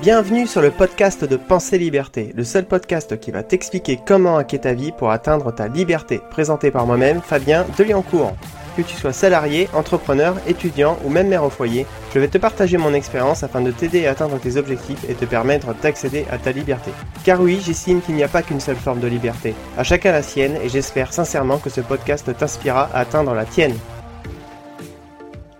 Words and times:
Bienvenue 0.00 0.46
sur 0.46 0.62
le 0.62 0.70
podcast 0.70 1.26
de 1.26 1.36
Pensée 1.36 1.76
Liberté, 1.76 2.32
le 2.34 2.42
seul 2.42 2.64
podcast 2.64 3.20
qui 3.20 3.30
va 3.30 3.42
t'expliquer 3.42 4.00
comment 4.06 4.38
hacker 4.38 4.62
ta 4.62 4.72
vie 4.72 4.92
pour 4.92 5.10
atteindre 5.10 5.54
ta 5.54 5.68
liberté, 5.68 6.22
présenté 6.30 6.70
par 6.70 6.86
moi-même, 6.86 7.20
Fabien 7.20 7.66
Deliancourt. 7.76 8.34
Que 8.78 8.80
tu 8.80 8.96
sois 8.96 9.12
salarié, 9.12 9.68
entrepreneur, 9.74 10.36
étudiant 10.48 10.98
ou 11.04 11.10
même 11.10 11.28
mère 11.28 11.44
au 11.44 11.50
foyer, 11.50 11.84
je 12.14 12.18
vais 12.18 12.28
te 12.28 12.38
partager 12.38 12.78
mon 12.78 12.94
expérience 12.94 13.42
afin 13.42 13.60
de 13.60 13.72
t'aider 13.72 14.06
à 14.06 14.12
atteindre 14.12 14.40
tes 14.40 14.56
objectifs 14.56 15.04
et 15.06 15.12
te 15.12 15.26
permettre 15.26 15.74
d'accéder 15.74 16.24
à 16.30 16.38
ta 16.38 16.52
liberté. 16.52 16.92
Car 17.22 17.38
oui, 17.38 17.60
j'estime 17.62 18.00
qu'il 18.00 18.14
n'y 18.14 18.24
a 18.24 18.28
pas 18.28 18.40
qu'une 18.40 18.60
seule 18.60 18.76
forme 18.76 19.00
de 19.00 19.06
liberté. 19.06 19.54
À 19.76 19.84
chacun 19.84 20.12
la 20.12 20.22
sienne 20.22 20.56
et 20.64 20.70
j'espère 20.70 21.12
sincèrement 21.12 21.58
que 21.58 21.68
ce 21.68 21.82
podcast 21.82 22.34
t'inspirera 22.38 22.88
à 22.94 23.00
atteindre 23.00 23.34
la 23.34 23.44
tienne. 23.44 23.76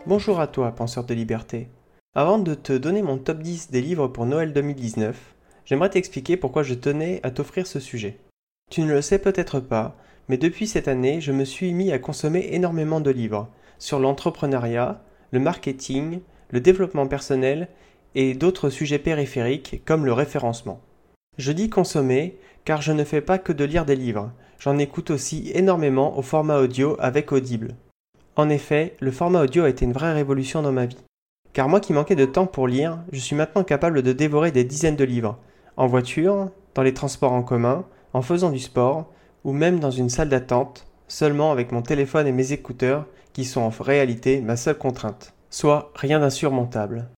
Bonjour 0.07 0.41
à 0.41 0.47
toi, 0.47 0.71
penseur 0.71 1.05
de 1.05 1.13
liberté. 1.13 1.69
Avant 2.17 2.41
de 2.41 2.55
te 2.55 2.73
donner 2.73 3.03
mon 3.03 3.19
top 3.19 3.39
10 3.39 3.71
des 3.71 3.81
livres 3.81 4.09
pour 4.09 4.27
Noël 4.27 4.53
2019, 4.53 5.17
j'aimerais 5.65 5.91
t'expliquer 5.91 6.37
pourquoi 6.37 6.65
je 6.65 6.75
tenais 6.75 7.21
à 7.23 7.31
t'offrir 7.31 7.69
ce 7.69 7.79
sujet. 7.79 8.19
Tu 8.69 8.81
ne 8.81 8.93
le 8.93 9.01
sais 9.01 9.21
peut-être 9.21 9.61
pas, 9.61 9.97
mais 10.29 10.37
depuis 10.37 10.67
cette 10.67 10.89
année, 10.89 11.21
je 11.21 11.31
me 11.31 11.45
suis 11.45 11.73
mis 11.73 11.93
à 11.93 12.01
consommer 12.01 12.49
énormément 12.51 12.99
de 12.99 13.13
livres 13.13 13.49
sur 13.79 14.01
l'entrepreneuriat, 14.01 15.01
le 15.31 15.39
marketing, 15.39 16.19
le 16.51 16.61
développement 16.61 17.07
personnel 17.07 17.69
et 18.17 18.35
d'autres 18.35 18.71
sujets 18.71 18.99
périphériques 18.99 19.81
comme 19.85 20.05
le 20.05 20.13
référencement. 20.13 20.81
Je 21.39 21.53
dis 21.53 21.71
consommer 21.71 22.41
car 22.65 22.83
je 22.83 22.91
ne 22.91 23.05
fais 23.05 23.21
pas 23.21 23.39
que 23.39 23.53
de 23.53 23.63
lire 23.63 23.85
des 23.85 23.95
livres, 23.95 24.33
j'en 24.59 24.79
écoute 24.79 25.13
aussi 25.13 25.53
énormément 25.55 26.19
au 26.19 26.23
format 26.23 26.59
audio 26.59 26.97
avec 26.99 27.31
Audible. 27.31 27.77
En 28.35 28.49
effet, 28.49 28.97
le 28.99 29.13
format 29.13 29.43
audio 29.43 29.63
a 29.63 29.69
été 29.69 29.85
une 29.85 29.93
vraie 29.93 30.13
révolution 30.13 30.61
dans 30.61 30.73
ma 30.73 30.87
vie. 30.87 30.99
Car 31.53 31.69
moi 31.69 31.81
qui 31.81 31.93
manquais 31.93 32.17
de 32.17 32.25
temps 32.25 32.47
pour 32.47 32.69
lire, 32.69 32.99
je 33.13 33.19
suis 33.19 33.35
maintenant 33.35 33.65
capable 33.65 34.03
de 34.03 34.13
dévorer 34.13 34.53
des 34.53 34.65
dizaines 34.65 34.97
de 34.97 35.05
livres, 35.05 35.39
en 35.77 35.87
voiture, 35.87 36.51
dans 36.75 36.83
les 36.83 36.95
transports 36.95 37.33
en 37.33 37.43
commun, 37.43 37.85
en 38.13 38.23
faisant 38.23 38.51
du 38.51 38.59
sport, 38.59 39.07
ou 39.45 39.53
même 39.53 39.81
dans 39.81 39.91
une 39.91 40.11
salle 40.11 40.29
d'attente, 40.29 40.87
seulement 41.09 41.51
avec 41.51 41.73
mon 41.73 41.83
téléphone 41.83 42.27
et 42.27 42.33
mes 42.33 42.53
écouteurs, 42.53 43.07
qui 43.33 43.45
sont 43.45 43.63
en 43.63 43.71
réalité 43.71 44.41
ma 44.41 44.57
seule 44.57 44.79
contrainte, 44.79 45.35
soit 45.51 45.91
rien 45.95 46.21
d'insurmontable. 46.21 47.09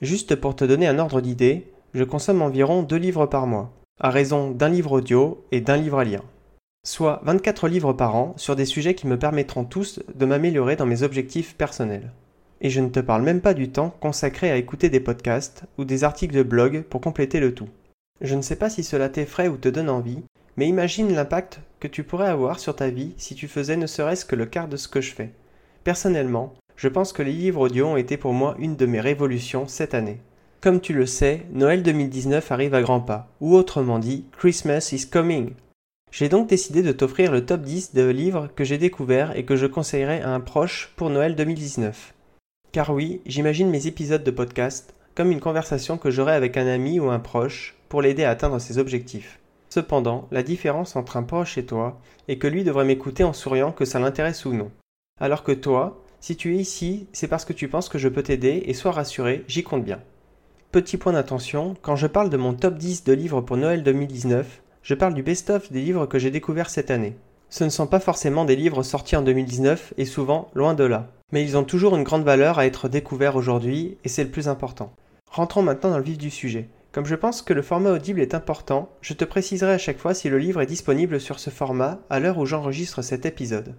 Juste 0.00 0.36
pour 0.36 0.54
te 0.54 0.64
donner 0.64 0.86
un 0.86 0.98
ordre 0.98 1.20
d'idée, 1.20 1.72
je 1.92 2.04
consomme 2.04 2.42
environ 2.42 2.82
deux 2.82 2.96
livres 2.96 3.26
par 3.26 3.46
mois, 3.46 3.70
à 4.00 4.10
raison 4.10 4.50
d'un 4.50 4.68
livre 4.68 4.92
audio 4.92 5.44
et 5.50 5.60
d'un 5.60 5.76
livre 5.76 5.98
à 5.98 6.04
lire. 6.04 6.22
Soit 6.86 7.20
24 7.24 7.68
livres 7.68 7.92
par 7.92 8.14
an 8.16 8.34
sur 8.36 8.56
des 8.56 8.64
sujets 8.64 8.94
qui 8.94 9.06
me 9.06 9.18
permettront 9.18 9.64
tous 9.64 10.00
de 10.14 10.26
m'améliorer 10.26 10.76
dans 10.76 10.86
mes 10.86 11.02
objectifs 11.02 11.56
personnels. 11.56 12.12
Et 12.60 12.70
je 12.70 12.80
ne 12.80 12.88
te 12.88 13.00
parle 13.00 13.22
même 13.22 13.40
pas 13.40 13.54
du 13.54 13.70
temps 13.70 13.94
consacré 14.00 14.50
à 14.50 14.56
écouter 14.56 14.90
des 14.90 15.00
podcasts 15.00 15.64
ou 15.78 15.84
des 15.84 16.04
articles 16.04 16.34
de 16.34 16.42
blog 16.42 16.82
pour 16.82 17.00
compléter 17.00 17.40
le 17.40 17.54
tout. 17.54 17.68
Je 18.20 18.34
ne 18.34 18.42
sais 18.42 18.56
pas 18.56 18.68
si 18.68 18.84
cela 18.84 19.08
t'effraie 19.08 19.48
ou 19.48 19.56
te 19.56 19.68
donne 19.68 19.88
envie, 19.88 20.22
mais 20.56 20.68
imagine 20.68 21.14
l'impact 21.14 21.60
que 21.78 21.88
tu 21.88 22.02
pourrais 22.02 22.28
avoir 22.28 22.58
sur 22.58 22.76
ta 22.76 22.90
vie 22.90 23.14
si 23.16 23.34
tu 23.34 23.48
faisais 23.48 23.76
ne 23.76 23.86
serait-ce 23.86 24.26
que 24.26 24.36
le 24.36 24.46
quart 24.46 24.68
de 24.68 24.76
ce 24.76 24.88
que 24.88 25.00
je 25.00 25.12
fais. 25.12 25.30
Personnellement, 25.84 26.54
je 26.76 26.88
pense 26.88 27.12
que 27.12 27.22
les 27.22 27.32
livres 27.32 27.62
audio 27.62 27.86
ont 27.86 27.96
été 27.96 28.16
pour 28.16 28.34
moi 28.34 28.56
une 28.58 28.76
de 28.76 28.86
mes 28.86 29.00
révolutions 29.00 29.66
cette 29.66 29.94
année. 29.94 30.20
Comme 30.60 30.82
tu 30.82 30.92
le 30.92 31.06
sais, 31.06 31.46
Noël 31.52 31.82
2019 31.82 32.52
arrive 32.52 32.74
à 32.74 32.82
grands 32.82 33.00
pas, 33.00 33.28
ou 33.40 33.54
autrement 33.54 33.98
dit, 33.98 34.26
Christmas 34.36 34.90
is 34.92 35.08
coming. 35.08 35.54
J'ai 36.12 36.28
donc 36.28 36.48
décidé 36.48 36.82
de 36.82 36.92
t'offrir 36.92 37.32
le 37.32 37.46
top 37.46 37.62
10 37.62 37.94
de 37.94 38.06
livres 38.08 38.50
que 38.54 38.64
j'ai 38.64 38.76
découverts 38.76 39.36
et 39.36 39.44
que 39.44 39.56
je 39.56 39.66
conseillerais 39.66 40.20
à 40.20 40.34
un 40.34 40.40
proche 40.40 40.92
pour 40.96 41.08
Noël 41.08 41.36
2019. 41.36 42.12
Car 42.72 42.90
oui, 42.90 43.20
j'imagine 43.26 43.68
mes 43.68 43.88
épisodes 43.88 44.22
de 44.22 44.30
podcast 44.30 44.94
comme 45.16 45.32
une 45.32 45.40
conversation 45.40 45.98
que 45.98 46.12
j'aurais 46.12 46.36
avec 46.36 46.56
un 46.56 46.68
ami 46.68 47.00
ou 47.00 47.10
un 47.10 47.18
proche 47.18 47.76
pour 47.88 48.00
l'aider 48.00 48.22
à 48.22 48.30
atteindre 48.30 48.60
ses 48.60 48.78
objectifs. 48.78 49.40
Cependant, 49.70 50.28
la 50.30 50.44
différence 50.44 50.94
entre 50.94 51.16
un 51.16 51.24
proche 51.24 51.58
et 51.58 51.66
toi 51.66 52.00
est 52.28 52.38
que 52.38 52.46
lui 52.46 52.62
devrait 52.62 52.84
m'écouter 52.84 53.24
en 53.24 53.32
souriant 53.32 53.72
que 53.72 53.84
ça 53.84 53.98
l'intéresse 53.98 54.44
ou 54.44 54.52
non. 54.52 54.70
Alors 55.20 55.42
que 55.42 55.50
toi, 55.50 56.04
si 56.20 56.36
tu 56.36 56.54
es 56.54 56.58
ici, 56.58 57.08
c'est 57.12 57.26
parce 57.26 57.44
que 57.44 57.52
tu 57.52 57.66
penses 57.66 57.88
que 57.88 57.98
je 57.98 58.08
peux 58.08 58.22
t'aider 58.22 58.62
et 58.66 58.74
sois 58.74 58.92
rassuré, 58.92 59.44
j'y 59.48 59.64
compte 59.64 59.84
bien. 59.84 59.98
Petit 60.70 60.96
point 60.96 61.12
d'attention, 61.12 61.74
quand 61.82 61.96
je 61.96 62.06
parle 62.06 62.30
de 62.30 62.36
mon 62.36 62.54
top 62.54 62.78
10 62.78 63.02
de 63.02 63.12
livres 63.12 63.40
pour 63.40 63.56
Noël 63.56 63.82
2019, 63.82 64.62
je 64.84 64.94
parle 64.94 65.14
du 65.14 65.24
best-of 65.24 65.72
des 65.72 65.80
livres 65.80 66.06
que 66.06 66.20
j'ai 66.20 66.30
découverts 66.30 66.70
cette 66.70 66.92
année. 66.92 67.16
Ce 67.48 67.64
ne 67.64 67.68
sont 67.68 67.88
pas 67.88 67.98
forcément 67.98 68.44
des 68.44 68.54
livres 68.54 68.84
sortis 68.84 69.16
en 69.16 69.22
2019 69.22 69.94
et 69.98 70.04
souvent 70.04 70.52
loin 70.54 70.74
de 70.74 70.84
là 70.84 71.08
mais 71.32 71.42
ils 71.42 71.56
ont 71.56 71.64
toujours 71.64 71.96
une 71.96 72.04
grande 72.04 72.24
valeur 72.24 72.58
à 72.58 72.66
être 72.66 72.88
découverts 72.88 73.36
aujourd'hui, 73.36 73.98
et 74.04 74.08
c'est 74.08 74.24
le 74.24 74.30
plus 74.30 74.48
important. 74.48 74.92
Rentrons 75.30 75.62
maintenant 75.62 75.90
dans 75.90 75.98
le 75.98 76.04
vif 76.04 76.18
du 76.18 76.30
sujet. 76.30 76.68
Comme 76.92 77.06
je 77.06 77.14
pense 77.14 77.42
que 77.42 77.52
le 77.52 77.62
format 77.62 77.92
audible 77.92 78.20
est 78.20 78.34
important, 78.34 78.90
je 79.00 79.14
te 79.14 79.24
préciserai 79.24 79.72
à 79.72 79.78
chaque 79.78 79.98
fois 79.98 80.12
si 80.12 80.28
le 80.28 80.38
livre 80.38 80.60
est 80.60 80.66
disponible 80.66 81.20
sur 81.20 81.38
ce 81.38 81.50
format 81.50 82.00
à 82.10 82.18
l'heure 82.18 82.38
où 82.38 82.46
j'enregistre 82.46 83.00
cet 83.02 83.26
épisode. 83.26 83.76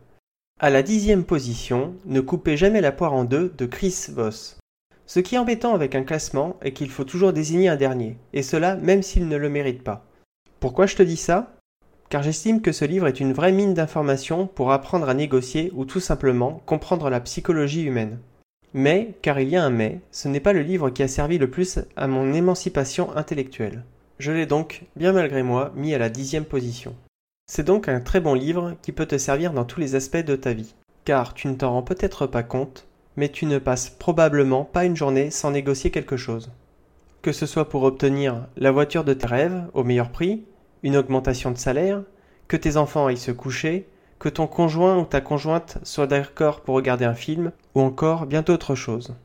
À 0.61 0.69
la 0.69 0.81
dixième 0.81 1.25
position, 1.25 1.95
Ne 2.05 2.21
coupez 2.21 2.55
jamais 2.55 2.81
la 2.81 2.91
poire 2.91 3.13
en 3.13 3.25
deux 3.25 3.53
de 3.57 3.65
Chris 3.65 4.05
Voss. 4.09 4.59
Ce 5.07 5.19
qui 5.19 5.35
est 5.35 5.39
embêtant 5.39 5.73
avec 5.73 5.93
un 5.93 6.03
classement 6.03 6.55
est 6.61 6.71
qu'il 6.71 6.89
faut 6.89 7.03
toujours 7.03 7.33
désigner 7.33 7.67
un 7.67 7.75
dernier, 7.75 8.17
et 8.31 8.43
cela 8.43 8.75
même 8.75 9.03
s'il 9.03 9.27
ne 9.27 9.35
le 9.35 9.49
mérite 9.49 9.83
pas. 9.83 10.05
Pourquoi 10.61 10.85
je 10.85 10.95
te 10.95 11.03
dis 11.03 11.17
ça? 11.17 11.53
Car 12.11 12.21
j'estime 12.21 12.61
que 12.61 12.73
ce 12.73 12.83
livre 12.83 13.07
est 13.07 13.21
une 13.21 13.31
vraie 13.31 13.53
mine 13.53 13.73
d'informations 13.73 14.45
pour 14.45 14.73
apprendre 14.73 15.07
à 15.07 15.13
négocier 15.13 15.71
ou 15.73 15.85
tout 15.85 16.01
simplement 16.01 16.61
comprendre 16.65 17.09
la 17.09 17.21
psychologie 17.21 17.83
humaine. 17.83 18.19
Mais, 18.73 19.15
car 19.21 19.39
il 19.39 19.47
y 19.47 19.55
a 19.55 19.63
un 19.63 19.69
mais, 19.69 20.01
ce 20.11 20.27
n'est 20.27 20.41
pas 20.41 20.51
le 20.51 20.61
livre 20.61 20.89
qui 20.89 21.03
a 21.03 21.07
servi 21.07 21.37
le 21.37 21.49
plus 21.49 21.79
à 21.95 22.07
mon 22.07 22.33
émancipation 22.33 23.15
intellectuelle. 23.15 23.85
Je 24.19 24.33
l'ai 24.33 24.45
donc, 24.45 24.83
bien 24.97 25.13
malgré 25.13 25.41
moi, 25.41 25.71
mis 25.73 25.95
à 25.95 25.97
la 25.97 26.09
dixième 26.09 26.43
position. 26.43 26.95
C'est 27.49 27.65
donc 27.65 27.87
un 27.87 28.01
très 28.01 28.19
bon 28.19 28.33
livre 28.33 28.75
qui 28.81 28.91
peut 28.91 29.05
te 29.05 29.17
servir 29.17 29.53
dans 29.53 29.65
tous 29.65 29.79
les 29.79 29.95
aspects 29.95 30.17
de 30.17 30.35
ta 30.35 30.51
vie. 30.51 30.75
Car 31.05 31.33
tu 31.33 31.47
ne 31.47 31.55
t'en 31.55 31.71
rends 31.71 31.81
peut-être 31.81 32.27
pas 32.27 32.43
compte, 32.43 32.87
mais 33.15 33.29
tu 33.29 33.45
ne 33.45 33.57
passes 33.57 33.89
probablement 33.89 34.65
pas 34.65 34.83
une 34.83 34.97
journée 34.97 35.31
sans 35.31 35.51
négocier 35.51 35.91
quelque 35.91 36.17
chose. 36.17 36.51
Que 37.21 37.31
ce 37.31 37.45
soit 37.45 37.69
pour 37.69 37.83
obtenir 37.83 38.47
la 38.57 38.71
voiture 38.71 39.05
de 39.05 39.13
tes 39.13 39.27
rêves 39.27 39.63
au 39.73 39.85
meilleur 39.85 40.09
prix, 40.09 40.43
une 40.83 40.97
augmentation 40.97 41.51
de 41.51 41.57
salaire, 41.57 42.03
que 42.47 42.57
tes 42.57 42.77
enfants 42.77 43.07
aillent 43.07 43.17
se 43.17 43.31
coucher, 43.31 43.87
que 44.19 44.29
ton 44.29 44.47
conjoint 44.47 44.97
ou 44.97 45.05
ta 45.05 45.21
conjointe 45.21 45.77
soit 45.83 46.07
d'accord 46.07 46.61
pour 46.61 46.75
regarder 46.75 47.05
un 47.05 47.13
film, 47.13 47.51
ou 47.75 47.81
encore 47.81 48.25
bien 48.25 48.41
d'autres 48.41 48.75
choses. 48.75 49.15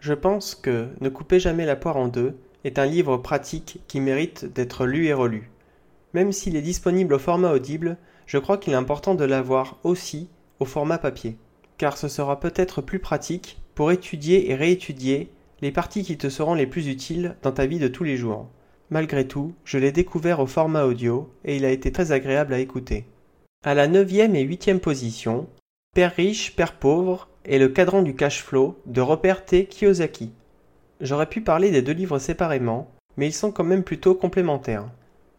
Je 0.00 0.14
pense 0.14 0.54
que 0.54 0.88
Ne 1.00 1.08
coupez 1.08 1.40
jamais 1.40 1.66
la 1.66 1.76
poire 1.76 1.96
en 1.96 2.08
deux 2.08 2.36
est 2.64 2.78
un 2.78 2.86
livre 2.86 3.16
pratique 3.16 3.80
qui 3.86 4.00
mérite 4.00 4.44
d'être 4.44 4.86
lu 4.86 5.06
et 5.06 5.12
relu. 5.12 5.50
Même 6.14 6.32
s'il 6.32 6.56
est 6.56 6.62
disponible 6.62 7.14
au 7.14 7.18
format 7.18 7.52
audible, 7.52 7.96
je 8.26 8.38
crois 8.38 8.58
qu'il 8.58 8.72
est 8.72 8.76
important 8.76 9.14
de 9.14 9.24
l'avoir 9.24 9.78
aussi 9.84 10.28
au 10.58 10.64
format 10.64 10.98
papier, 10.98 11.36
car 11.78 11.98
ce 11.98 12.08
sera 12.08 12.40
peut-être 12.40 12.80
plus 12.80 12.98
pratique 12.98 13.58
pour 13.74 13.92
étudier 13.92 14.50
et 14.50 14.54
réétudier 14.54 15.30
les 15.60 15.72
parties 15.72 16.02
qui 16.02 16.16
te 16.16 16.28
seront 16.28 16.54
les 16.54 16.66
plus 16.66 16.88
utiles 16.88 17.36
dans 17.42 17.52
ta 17.52 17.66
vie 17.66 17.78
de 17.78 17.88
tous 17.88 18.04
les 18.04 18.16
jours. 18.16 18.48
Malgré 18.90 19.26
tout, 19.26 19.52
je 19.64 19.78
l'ai 19.78 19.92
découvert 19.92 20.40
au 20.40 20.46
format 20.46 20.84
audio 20.84 21.28
et 21.44 21.56
il 21.56 21.64
a 21.64 21.70
été 21.70 21.90
très 21.90 22.12
agréable 22.12 22.54
à 22.54 22.60
écouter. 22.60 23.04
À 23.64 23.74
la 23.74 23.88
neuvième 23.88 24.36
et 24.36 24.42
huitième 24.42 24.80
position, 24.80 25.48
Père 25.94 26.14
riche, 26.14 26.54
Père 26.54 26.74
pauvre 26.74 27.28
et 27.44 27.58
le 27.58 27.68
cadran 27.68 28.02
du 28.02 28.14
cash 28.14 28.42
flow 28.42 28.78
de 28.86 29.00
Robert 29.00 29.44
T. 29.44 29.66
Kiyosaki. 29.66 30.30
J'aurais 31.00 31.28
pu 31.28 31.40
parler 31.40 31.70
des 31.70 31.82
deux 31.82 31.92
livres 31.92 32.18
séparément, 32.18 32.90
mais 33.16 33.26
ils 33.26 33.32
sont 33.32 33.50
quand 33.50 33.64
même 33.64 33.82
plutôt 33.82 34.14
complémentaires. 34.14 34.88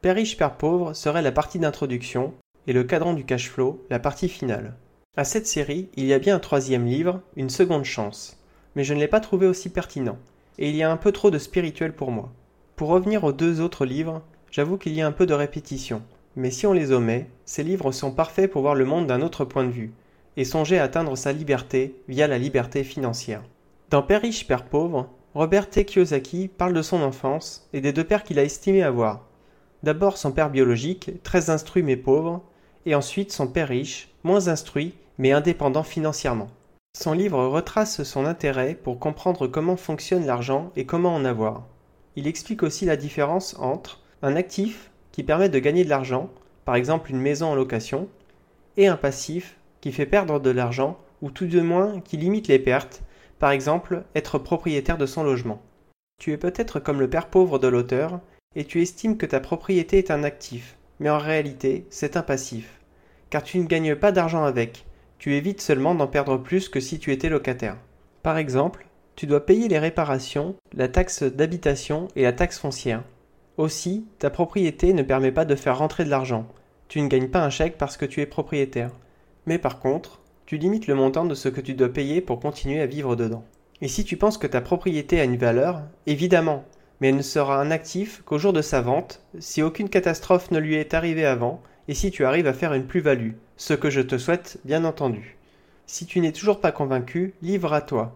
Père 0.01 0.15
riche, 0.15 0.35
Père 0.35 0.57
pauvre 0.57 0.93
serait 0.93 1.21
la 1.21 1.31
partie 1.31 1.59
d'introduction 1.59 2.33
et 2.67 2.73
le 2.73 2.83
cadran 2.83 3.13
du 3.13 3.23
cash 3.23 3.49
flow 3.49 3.81
la 3.89 3.99
partie 3.99 4.29
finale. 4.29 4.73
À 5.15 5.23
cette 5.23 5.47
série, 5.47 5.89
il 5.95 6.05
y 6.05 6.13
a 6.13 6.19
bien 6.19 6.35
un 6.35 6.39
troisième 6.39 6.85
livre, 6.85 7.21
Une 7.35 7.49
seconde 7.49 7.85
chance, 7.85 8.37
mais 8.75 8.83
je 8.83 8.93
ne 8.93 8.99
l'ai 8.99 9.07
pas 9.07 9.19
trouvé 9.19 9.47
aussi 9.47 9.69
pertinent, 9.69 10.17
et 10.59 10.69
il 10.69 10.75
y 10.75 10.83
a 10.83 10.91
un 10.91 10.97
peu 10.97 11.11
trop 11.11 11.31
de 11.31 11.39
spirituel 11.39 11.93
pour 11.93 12.11
moi. 12.11 12.31
Pour 12.77 12.89
revenir 12.89 13.23
aux 13.23 13.33
deux 13.33 13.59
autres 13.59 13.87
livres, 13.87 14.21
j'avoue 14.51 14.77
qu'il 14.77 14.93
y 14.93 15.01
a 15.01 15.07
un 15.07 15.11
peu 15.11 15.25
de 15.25 15.33
répétition, 15.33 16.03
mais 16.35 16.51
si 16.51 16.67
on 16.67 16.73
les 16.73 16.91
omet, 16.91 17.27
ces 17.43 17.63
livres 17.63 17.91
sont 17.91 18.11
parfaits 18.11 18.51
pour 18.51 18.61
voir 18.61 18.75
le 18.75 18.85
monde 18.85 19.07
d'un 19.07 19.23
autre 19.23 19.45
point 19.45 19.63
de 19.63 19.71
vue, 19.71 19.93
et 20.37 20.45
songer 20.45 20.77
à 20.77 20.83
atteindre 20.83 21.17
sa 21.17 21.33
liberté 21.33 21.95
via 22.07 22.27
la 22.27 22.37
liberté 22.37 22.83
financière. 22.83 23.41
Dans 23.89 24.03
Père 24.03 24.21
riche, 24.21 24.45
Père 24.45 24.63
pauvre, 24.63 25.09
Robert 25.33 25.71
T. 25.71 25.87
Parle 26.55 26.73
de 26.73 26.83
son 26.83 27.01
enfance 27.01 27.67
et 27.73 27.81
des 27.81 27.93
deux 27.93 28.03
pères 28.03 28.23
qu'il 28.23 28.37
a 28.37 28.43
estimé 28.43 28.83
avoir. 28.83 29.25
D'abord 29.81 30.19
son 30.19 30.31
père 30.31 30.51
biologique, 30.51 31.23
très 31.23 31.49
instruit 31.49 31.81
mais 31.81 31.97
pauvre, 31.97 32.43
et 32.85 32.93
ensuite 32.93 33.31
son 33.31 33.47
père 33.47 33.69
riche, 33.69 34.09
moins 34.23 34.49
instruit 34.49 34.93
mais 35.17 35.31
indépendant 35.31 35.81
financièrement. 35.81 36.49
Son 36.95 37.13
livre 37.13 37.43
retrace 37.43 38.03
son 38.03 38.27
intérêt 38.27 38.75
pour 38.75 38.99
comprendre 38.99 39.47
comment 39.47 39.77
fonctionne 39.77 40.27
l'argent 40.27 40.71
et 40.75 40.85
comment 40.85 41.15
en 41.15 41.25
avoir. 41.25 41.65
Il 42.17 42.25
explique 42.25 42.63
aussi 42.63 42.83
la 42.85 42.97
différence 42.97 43.55
entre 43.59 44.01
un 44.23 44.35
actif 44.35 44.89
qui 45.11 45.21
permet 45.21 45.49
de 45.49 45.59
gagner 45.59 45.83
de 45.83 45.89
l'argent, 45.89 46.31
par 46.65 46.75
exemple 46.75 47.11
une 47.11 47.21
maison 47.21 47.49
en 47.49 47.55
location, 47.55 48.09
et 48.75 48.87
un 48.87 48.97
passif 48.97 49.55
qui 49.81 49.91
fait 49.91 50.07
perdre 50.07 50.39
de 50.39 50.49
l'argent 50.49 50.97
ou 51.21 51.29
tout 51.29 51.45
de 51.45 51.61
moins 51.61 52.01
qui 52.01 52.17
limite 52.17 52.47
les 52.47 52.57
pertes, 52.57 53.03
par 53.37 53.51
exemple 53.51 54.03
être 54.15 54.39
propriétaire 54.39 54.97
de 54.97 55.05
son 55.05 55.21
logement. 55.21 55.61
Tu 56.19 56.31
es 56.31 56.37
peut-être 56.37 56.79
comme 56.79 56.99
le 56.99 57.07
père 57.07 57.27
pauvre 57.27 57.59
de 57.59 57.67
l'auteur, 57.67 58.19
et 58.55 58.65
tu 58.65 58.81
estimes 58.81 59.17
que 59.17 59.27
ta 59.27 59.39
propriété 59.39 59.99
est 59.99 60.09
un 60.09 60.23
actif, 60.23 60.75
mais 60.99 61.11
en 61.11 61.19
réalité 61.19 61.85
c'est 61.91 62.17
un 62.17 62.23
passif, 62.23 62.79
car 63.29 63.43
tu 63.43 63.59
ne 63.59 63.67
gagnes 63.67 63.95
pas 63.95 64.11
d'argent 64.11 64.43
avec, 64.43 64.87
tu 65.19 65.35
évites 65.35 65.61
seulement 65.61 65.93
d'en 65.93 66.07
perdre 66.07 66.37
plus 66.37 66.67
que 66.67 66.79
si 66.79 66.97
tu 66.97 67.11
étais 67.11 67.29
locataire. 67.29 67.77
Par 68.23 68.39
exemple, 68.39 68.86
tu 69.17 69.25
dois 69.25 69.43
payer 69.47 69.67
les 69.67 69.79
réparations, 69.79 70.55
la 70.75 70.87
taxe 70.87 71.23
d'habitation 71.23 72.07
et 72.15 72.21
la 72.21 72.33
taxe 72.33 72.59
foncière. 72.59 73.03
Aussi, 73.57 74.05
ta 74.19 74.29
propriété 74.29 74.93
ne 74.93 75.01
permet 75.01 75.31
pas 75.31 75.43
de 75.43 75.55
faire 75.55 75.79
rentrer 75.79 76.05
de 76.05 76.11
l'argent. 76.11 76.45
Tu 76.87 77.01
ne 77.01 77.07
gagnes 77.07 77.29
pas 77.29 77.43
un 77.43 77.49
chèque 77.49 77.79
parce 77.79 77.97
que 77.97 78.05
tu 78.05 78.21
es 78.21 78.27
propriétaire. 78.27 78.91
Mais 79.47 79.57
par 79.57 79.79
contre, 79.79 80.19
tu 80.45 80.57
limites 80.57 80.85
le 80.85 80.93
montant 80.93 81.25
de 81.25 81.33
ce 81.33 81.49
que 81.49 81.61
tu 81.61 81.73
dois 81.73 81.91
payer 81.91 82.21
pour 82.21 82.39
continuer 82.39 82.79
à 82.79 82.85
vivre 82.85 83.15
dedans. 83.15 83.43
Et 83.81 83.87
si 83.87 84.05
tu 84.05 84.17
penses 84.17 84.37
que 84.37 84.45
ta 84.45 84.61
propriété 84.61 85.19
a 85.19 85.23
une 85.23 85.37
valeur, 85.37 85.81
évidemment, 86.05 86.63
mais 87.01 87.09
elle 87.09 87.15
ne 87.15 87.23
sera 87.23 87.59
un 87.59 87.71
actif 87.71 88.21
qu'au 88.23 88.37
jour 88.37 88.53
de 88.53 88.61
sa 88.61 88.81
vente, 88.81 89.23
si 89.39 89.63
aucune 89.63 89.89
catastrophe 89.89 90.51
ne 90.51 90.59
lui 90.59 90.75
est 90.75 90.93
arrivée 90.93 91.25
avant, 91.25 91.63
et 91.87 91.95
si 91.95 92.11
tu 92.11 92.23
arrives 92.23 92.47
à 92.47 92.53
faire 92.53 92.73
une 92.73 92.85
plus-value, 92.85 93.31
ce 93.55 93.73
que 93.73 93.89
je 93.89 94.01
te 94.01 94.19
souhaite, 94.19 94.59
bien 94.63 94.85
entendu. 94.85 95.37
Si 95.87 96.05
tu 96.05 96.19
n'es 96.19 96.33
toujours 96.33 96.61
pas 96.61 96.71
convaincu, 96.71 97.33
livre 97.41 97.73
à 97.73 97.81
toi. 97.81 98.15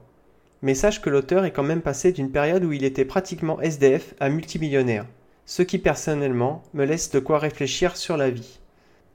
Mais 0.61 0.75
sache 0.75 1.01
que 1.01 1.09
l'auteur 1.09 1.45
est 1.45 1.51
quand 1.51 1.63
même 1.63 1.81
passé 1.81 2.11
d'une 2.11 2.31
période 2.31 2.63
où 2.63 2.71
il 2.71 2.83
était 2.83 3.05
pratiquement 3.05 3.59
SDF 3.61 4.13
à 4.19 4.29
multimillionnaire, 4.29 5.05
ce 5.45 5.63
qui 5.63 5.79
personnellement 5.79 6.63
me 6.73 6.85
laisse 6.85 7.09
de 7.09 7.19
quoi 7.19 7.39
réfléchir 7.39 7.97
sur 7.97 8.15
la 8.15 8.29
vie. 8.29 8.59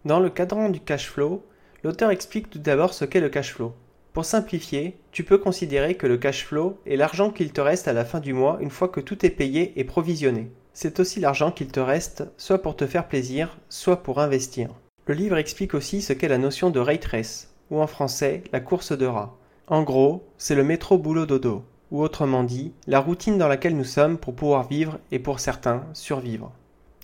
Dans 0.04 0.18
le 0.18 0.30
cadran 0.30 0.68
du 0.68 0.80
cash 0.80 1.08
flow, 1.08 1.44
l'auteur 1.84 2.10
explique 2.10 2.50
tout 2.50 2.58
d'abord 2.58 2.94
ce 2.94 3.04
qu'est 3.04 3.20
le 3.20 3.28
cash 3.28 3.54
flow. 3.54 3.74
Pour 4.12 4.24
simplifier, 4.24 4.96
tu 5.12 5.24
peux 5.24 5.38
considérer 5.38 5.94
que 5.94 6.06
le 6.06 6.16
cash 6.16 6.46
flow 6.46 6.80
est 6.86 6.96
l'argent 6.96 7.30
qu'il 7.30 7.52
te 7.52 7.60
reste 7.60 7.86
à 7.86 7.92
la 7.92 8.04
fin 8.04 8.18
du 8.18 8.32
mois 8.32 8.58
une 8.60 8.70
fois 8.70 8.88
que 8.88 9.00
tout 9.00 9.26
est 9.26 9.30
payé 9.30 9.72
et 9.78 9.84
provisionné. 9.84 10.50
C'est 10.72 11.00
aussi 11.00 11.20
l'argent 11.20 11.52
qu'il 11.52 11.68
te 11.68 11.80
reste 11.80 12.24
soit 12.36 12.62
pour 12.62 12.76
te 12.76 12.86
faire 12.86 13.08
plaisir, 13.08 13.58
soit 13.68 14.02
pour 14.02 14.18
investir. 14.20 14.70
Le 15.06 15.14
livre 15.14 15.36
explique 15.36 15.74
aussi 15.74 16.02
ce 16.02 16.12
qu'est 16.12 16.28
la 16.28 16.38
notion 16.38 16.70
de 16.70 16.80
rate 16.80 17.04
race, 17.04 17.54
ou 17.70 17.80
en 17.80 17.86
français 17.86 18.42
la 18.52 18.60
course 18.60 18.92
de 18.92 19.06
rats. 19.06 19.38
En 19.68 19.82
gros, 19.82 20.28
c'est 20.38 20.54
le 20.54 20.62
métro 20.62 20.96
boulot 20.96 21.26
dodo, 21.26 21.64
ou 21.90 22.00
autrement 22.00 22.44
dit, 22.44 22.72
la 22.86 23.00
routine 23.00 23.36
dans 23.36 23.48
laquelle 23.48 23.76
nous 23.76 23.82
sommes 23.82 24.16
pour 24.16 24.34
pouvoir 24.34 24.68
vivre 24.68 25.00
et 25.10 25.18
pour 25.18 25.40
certains 25.40 25.84
survivre. 25.92 26.52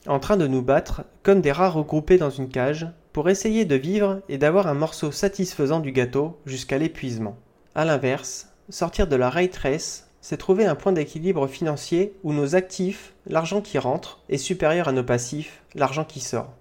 En 0.07 0.21
train 0.21 0.37
de 0.37 0.47
nous 0.47 0.63
battre, 0.63 1.03
comme 1.25 1.41
des 1.41 1.51
rats 1.51 1.71
regroupés 1.71 2.19
dans 2.19 2.31
une 2.31 2.49
cage, 2.49 2.87
pour 3.13 3.29
essayer 3.29 3.65
de 3.65 3.75
vivre 3.75 4.21
et 4.29 4.39
d'avoir 4.39 4.69
un 4.69 4.75
morceau 4.75 5.11
satisfaisant 5.11 5.81
du 5.81 5.91
gâteau 5.91 6.39
jusqu'à 6.47 6.79
l'épuisement. 6.79 7.37
A 7.75 7.85
l'inverse, 7.85 8.49
sortir 8.69 9.09
de 9.09 9.17
la 9.17 9.29
race, 9.29 10.09
c'est 10.21 10.37
trouver 10.37 10.65
un 10.65 10.77
point 10.77 10.93
d'équilibre 10.93 11.49
financier 11.49 12.15
où 12.23 12.33
nos 12.33 12.55
actifs, 12.55 13.13
l'argent 13.27 13.61
qui 13.61 13.79
rentre, 13.79 14.23
est 14.29 14.39
supérieur 14.39 14.87
à 14.87 14.93
nos 14.93 15.03
passifs, 15.03 15.63
l'argent 15.75 16.05
qui 16.05 16.21
sort. 16.21 16.53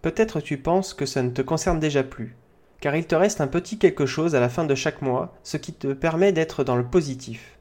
Peut-être 0.00 0.40
tu 0.40 0.56
penses 0.56 0.94
que 0.94 1.04
ça 1.04 1.22
ne 1.22 1.30
te 1.30 1.42
concerne 1.42 1.78
déjà 1.78 2.02
plus, 2.02 2.36
car 2.80 2.96
il 2.96 3.06
te 3.06 3.14
reste 3.14 3.40
un 3.40 3.46
petit 3.46 3.78
quelque 3.78 4.06
chose 4.06 4.34
à 4.34 4.40
la 4.40 4.48
fin 4.48 4.64
de 4.64 4.74
chaque 4.74 5.02
mois, 5.02 5.34
ce 5.42 5.56
qui 5.56 5.72
te 5.72 5.92
permet 5.92 6.32
d'être 6.32 6.64
dans 6.64 6.76
le 6.76 6.84
positif. 6.84 7.58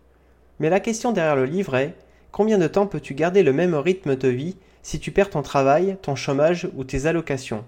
Mais 0.59 0.69
la 0.69 0.79
question 0.79 1.11
derrière 1.11 1.35
le 1.35 1.45
livre 1.45 1.75
est 1.75 1.95
combien 2.31 2.57
de 2.57 2.67
temps 2.67 2.87
peux-tu 2.87 3.13
garder 3.13 3.43
le 3.43 3.53
même 3.53 3.75
rythme 3.75 4.15
de 4.15 4.27
vie 4.27 4.57
si 4.81 4.99
tu 4.99 5.11
perds 5.11 5.29
ton 5.29 5.41
travail, 5.41 5.97
ton 6.01 6.15
chômage 6.15 6.69
ou 6.75 6.83
tes 6.83 7.05
allocations? 7.05 7.65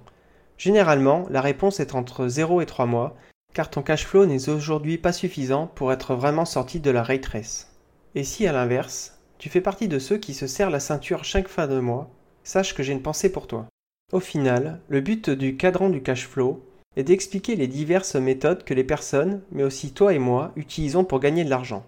Généralement, 0.58 1.26
la 1.30 1.42
réponse 1.42 1.80
est 1.80 1.96
entre 1.96 2.28
0 2.28 2.62
et 2.62 2.66
3 2.66 2.86
mois, 2.86 3.16
car 3.54 3.70
ton 3.70 3.82
cash 3.82 4.06
flow 4.06 4.26
n'est 4.26 4.50
aujourd'hui 4.50 4.98
pas 4.98 5.12
suffisant 5.12 5.68
pour 5.68 5.92
être 5.92 6.16
vraiment 6.16 6.46
sorti 6.46 6.80
de 6.80 6.92
la 6.92 7.04
race. 7.04 7.74
Et 8.16 8.24
si 8.24 8.48
à 8.48 8.54
l'inverse, 8.54 9.18
tu 9.40 9.50
fais 9.50 9.62
partie 9.62 9.88
de 9.88 10.00
ceux 10.00 10.18
qui 10.18 10.34
se 10.34 10.48
serrent 10.48 10.70
la 10.70 10.80
ceinture 10.80 11.24
chaque 11.24 11.48
fin 11.48 11.68
de 11.68 11.80
mois, 11.80 12.12
sache 12.44 12.76
que 12.76 12.84
j'ai 12.84 12.94
une 12.94 13.02
pensée 13.02 13.32
pour 13.32 13.48
toi. 13.48 13.68
Au 14.12 14.20
final, 14.20 14.82
le 14.88 15.02
but 15.02 15.30
du 15.30 15.58
cadran 15.58 15.90
du 15.90 16.04
cash 16.04 16.28
flow, 16.28 16.64
et 16.98 17.04
d'expliquer 17.04 17.56
les 17.56 17.68
diverses 17.68 18.16
méthodes 18.16 18.64
que 18.64 18.74
les 18.74 18.84
personnes, 18.84 19.42
mais 19.52 19.64
aussi 19.64 19.94
toi 19.94 20.14
et 20.14 20.20
moi, 20.20 20.52
utilisons 20.56 21.04
pour 21.04 21.20
gagner 21.20 21.44
de 21.44 21.50
l'argent, 21.50 21.86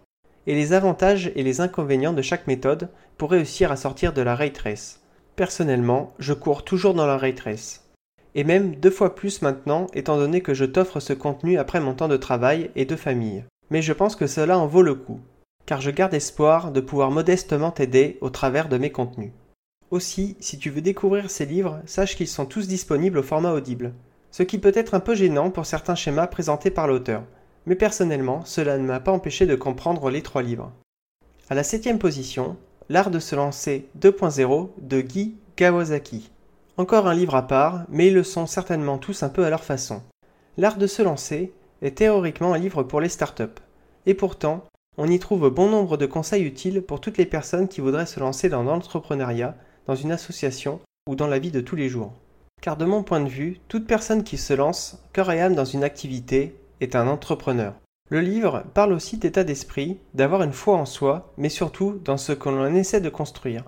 et 0.48 0.56
les 0.56 0.74
avantages 0.74 1.32
et 1.36 1.44
les 1.44 1.62
inconvénients 1.62 2.14
de 2.14 2.22
chaque 2.22 2.48
méthode 2.48 2.90
pour 3.18 3.32
réussir 3.32 3.72
à 3.72 3.76
sortir 3.76 4.14
de 4.14 4.22
la 4.22 4.36
rate 4.36 4.58
race. 4.58 5.02
Personnellement, 5.36 6.14
je 6.20 6.34
cours 6.34 6.64
toujours 6.64 6.94
dans 6.94 7.06
la 7.06 7.18
rate 7.18 7.40
race. 7.42 7.90
Et 8.36 8.44
même 8.44 8.76
deux 8.76 8.90
fois 8.90 9.16
plus 9.16 9.42
maintenant, 9.42 9.88
étant 9.94 10.18
donné 10.18 10.42
que 10.42 10.54
je 10.54 10.66
t'offre 10.66 11.00
ce 11.00 11.14
contenu 11.14 11.58
après 11.58 11.80
mon 11.80 11.94
temps 11.94 12.08
de 12.08 12.18
travail 12.18 12.72
et 12.76 12.86
de 12.86 12.96
famille. 12.96 13.44
Mais 13.70 13.82
je 13.82 13.94
pense 13.94 14.16
que 14.16 14.28
cela 14.28 14.58
en 14.58 14.68
vaut 14.68 14.82
le 14.82 14.96
coup, 14.96 15.20
car 15.66 15.82
je 15.82 15.92
garde 15.92 16.14
espoir 16.14 16.72
de 16.72 16.82
pouvoir 16.82 17.12
modestement 17.12 17.72
t'aider 17.72 18.18
au 18.22 18.30
travers 18.30 18.70
de 18.70 18.78
mes 18.78 18.92
contenus. 18.92 19.32
Aussi, 19.92 20.36
si 20.40 20.58
tu 20.58 20.72
veux 20.72 20.82
découvrir 20.82 21.30
ces 21.30 21.46
livres, 21.46 21.82
sache 21.86 22.16
qu'ils 22.16 22.28
sont 22.28 22.48
tous 22.48 22.68
disponibles 22.68 23.20
au 23.20 23.24
format 23.24 23.54
audible 23.54 23.94
ce 24.34 24.42
qui 24.42 24.58
peut 24.58 24.72
être 24.74 24.96
un 24.96 25.00
peu 25.00 25.14
gênant 25.14 25.52
pour 25.52 25.68
certains 25.68 25.94
schémas 25.94 26.26
présentés 26.26 26.72
par 26.72 26.88
l'auteur, 26.88 27.22
mais 27.68 27.76
personnellement, 27.76 28.44
cela 28.46 28.80
ne 28.80 28.84
m'a 28.84 29.00
pas 29.00 29.12
empêché 29.12 29.46
de 29.46 29.56
comprendre 29.56 30.10
les 30.10 30.24
trois 30.24 30.42
livres. 30.42 30.72
À 31.52 31.56
la 31.56 31.64
septième 31.64 32.00
position, 32.00 32.58
L'art 32.90 33.12
de 33.12 33.20
se 33.20 33.36
lancer 33.36 33.88
2.0 34.02 34.70
de 34.82 35.02
Guy 35.02 35.36
Kawasaki. 35.56 36.32
Encore 36.76 37.08
un 37.08 37.14
livre 37.14 37.36
à 37.36 37.48
part, 37.48 37.86
mais 37.88 38.08
ils 38.08 38.14
le 38.14 38.24
sont 38.24 38.46
certainement 38.46 38.98
tous 38.98 39.24
un 39.24 39.30
peu 39.30 39.46
à 39.46 39.50
leur 39.50 39.64
façon. 39.64 40.02
L'art 40.58 40.78
de 40.78 40.88
se 40.88 41.02
lancer 41.02 41.54
est 41.82 41.98
théoriquement 42.00 42.54
un 42.54 42.58
livre 42.58 42.84
pour 42.84 43.00
les 43.00 43.08
startups. 43.08 43.62
Et 44.06 44.16
pourtant, 44.16 44.66
on 44.98 45.08
y 45.08 45.18
trouve 45.18 45.50
bon 45.50 45.70
nombre 45.70 45.96
de 45.96 46.06
conseils 46.06 46.44
utiles 46.44 46.82
pour 46.82 47.00
toutes 47.00 47.18
les 47.18 47.26
personnes 47.26 47.70
qui 47.70 47.82
voudraient 47.82 48.06
se 48.06 48.20
lancer 48.20 48.50
dans 48.50 48.64
l'entrepreneuriat, 48.64 49.56
dans 49.88 49.96
une 49.96 50.12
association 50.12 50.82
ou 51.08 51.16
dans 51.16 51.28
la 51.28 51.40
vie 51.40 51.52
de 51.52 51.62
tous 51.62 51.78
les 51.78 51.88
jours 51.88 52.14
car 52.64 52.78
de 52.78 52.86
mon 52.86 53.04
point 53.04 53.20
de 53.20 53.28
vue, 53.28 53.60
toute 53.68 53.86
personne 53.86 54.24
qui 54.24 54.38
se 54.38 54.54
lance, 54.54 54.98
cœur 55.12 55.30
et 55.34 55.42
âme 55.42 55.54
dans 55.54 55.66
une 55.66 55.84
activité, 55.84 56.56
est 56.80 56.96
un 56.96 57.10
entrepreneur. 57.10 57.76
Le 58.10 58.22
livre 58.22 58.64
parle 58.74 58.94
aussi 58.94 59.18
d'état 59.18 59.44
d'esprit, 59.44 59.98
d'avoir 60.14 60.44
une 60.44 60.54
foi 60.54 60.78
en 60.78 60.86
soi, 60.86 61.34
mais 61.36 61.50
surtout 61.50 62.00
dans 62.06 62.16
ce 62.16 62.32
que 62.32 62.48
l'on 62.48 62.74
essaie 62.74 63.02
de 63.02 63.10
construire. 63.10 63.66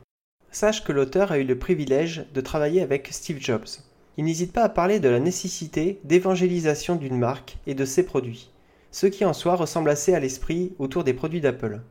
Sache 0.49 0.85
que 0.85 0.93
l'auteur 0.93 1.33
a 1.33 1.39
eu 1.39 1.43
le 1.43 1.59
privilège 1.59 2.25
de 2.33 2.39
travailler 2.39 2.81
avec 2.81 3.09
Steve 3.11 3.41
Jobs. 3.41 3.67
Il 4.15 4.23
n'hésite 4.23 4.53
pas 4.53 4.63
à 4.63 4.69
parler 4.69 5.01
de 5.01 5.09
la 5.09 5.19
nécessité 5.19 5.99
d'évangélisation 6.05 6.95
d'une 6.95 7.17
marque 7.17 7.57
et 7.67 7.73
de 7.73 7.83
ses 7.83 8.05
produits, 8.05 8.49
ce 8.91 9.07
qui 9.07 9.25
en 9.25 9.33
soi 9.33 9.55
ressemble 9.55 9.89
assez 9.89 10.13
à 10.13 10.21
l'esprit 10.21 10.71
autour 10.79 11.03
des 11.03 11.13
produits 11.13 11.41
d'Apple. 11.41 11.81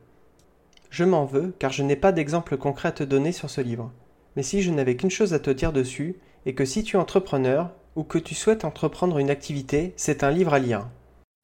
Je 0.89 1.03
m'en 1.03 1.25
veux 1.25 1.53
car 1.59 1.71
je 1.71 1.83
n'ai 1.83 1.97
pas 1.97 2.11
d'exemple 2.11 2.57
concret 2.57 2.89
à 2.89 2.93
te 2.93 3.03
donner 3.03 3.31
sur 3.31 3.51
ce 3.51 3.61
livre. 3.61 3.91
Mais 4.35 4.43
si 4.43 4.63
je 4.63 4.71
n'avais 4.71 4.95
qu'une 4.95 5.11
chose 5.11 5.35
à 5.35 5.39
te 5.39 5.51
dire 5.51 5.71
dessus, 5.71 6.15
et 6.45 6.53
que 6.53 6.65
si 6.65 6.83
tu 6.83 6.95
es 6.95 6.99
entrepreneur 6.99 7.71
ou 7.95 8.03
que 8.03 8.17
tu 8.17 8.35
souhaites 8.35 8.65
entreprendre 8.65 9.17
une 9.17 9.29
activité, 9.29 9.93
c'est 9.95 10.23
un 10.23 10.31
livre 10.31 10.53
à 10.53 10.59
lire. 10.59 10.87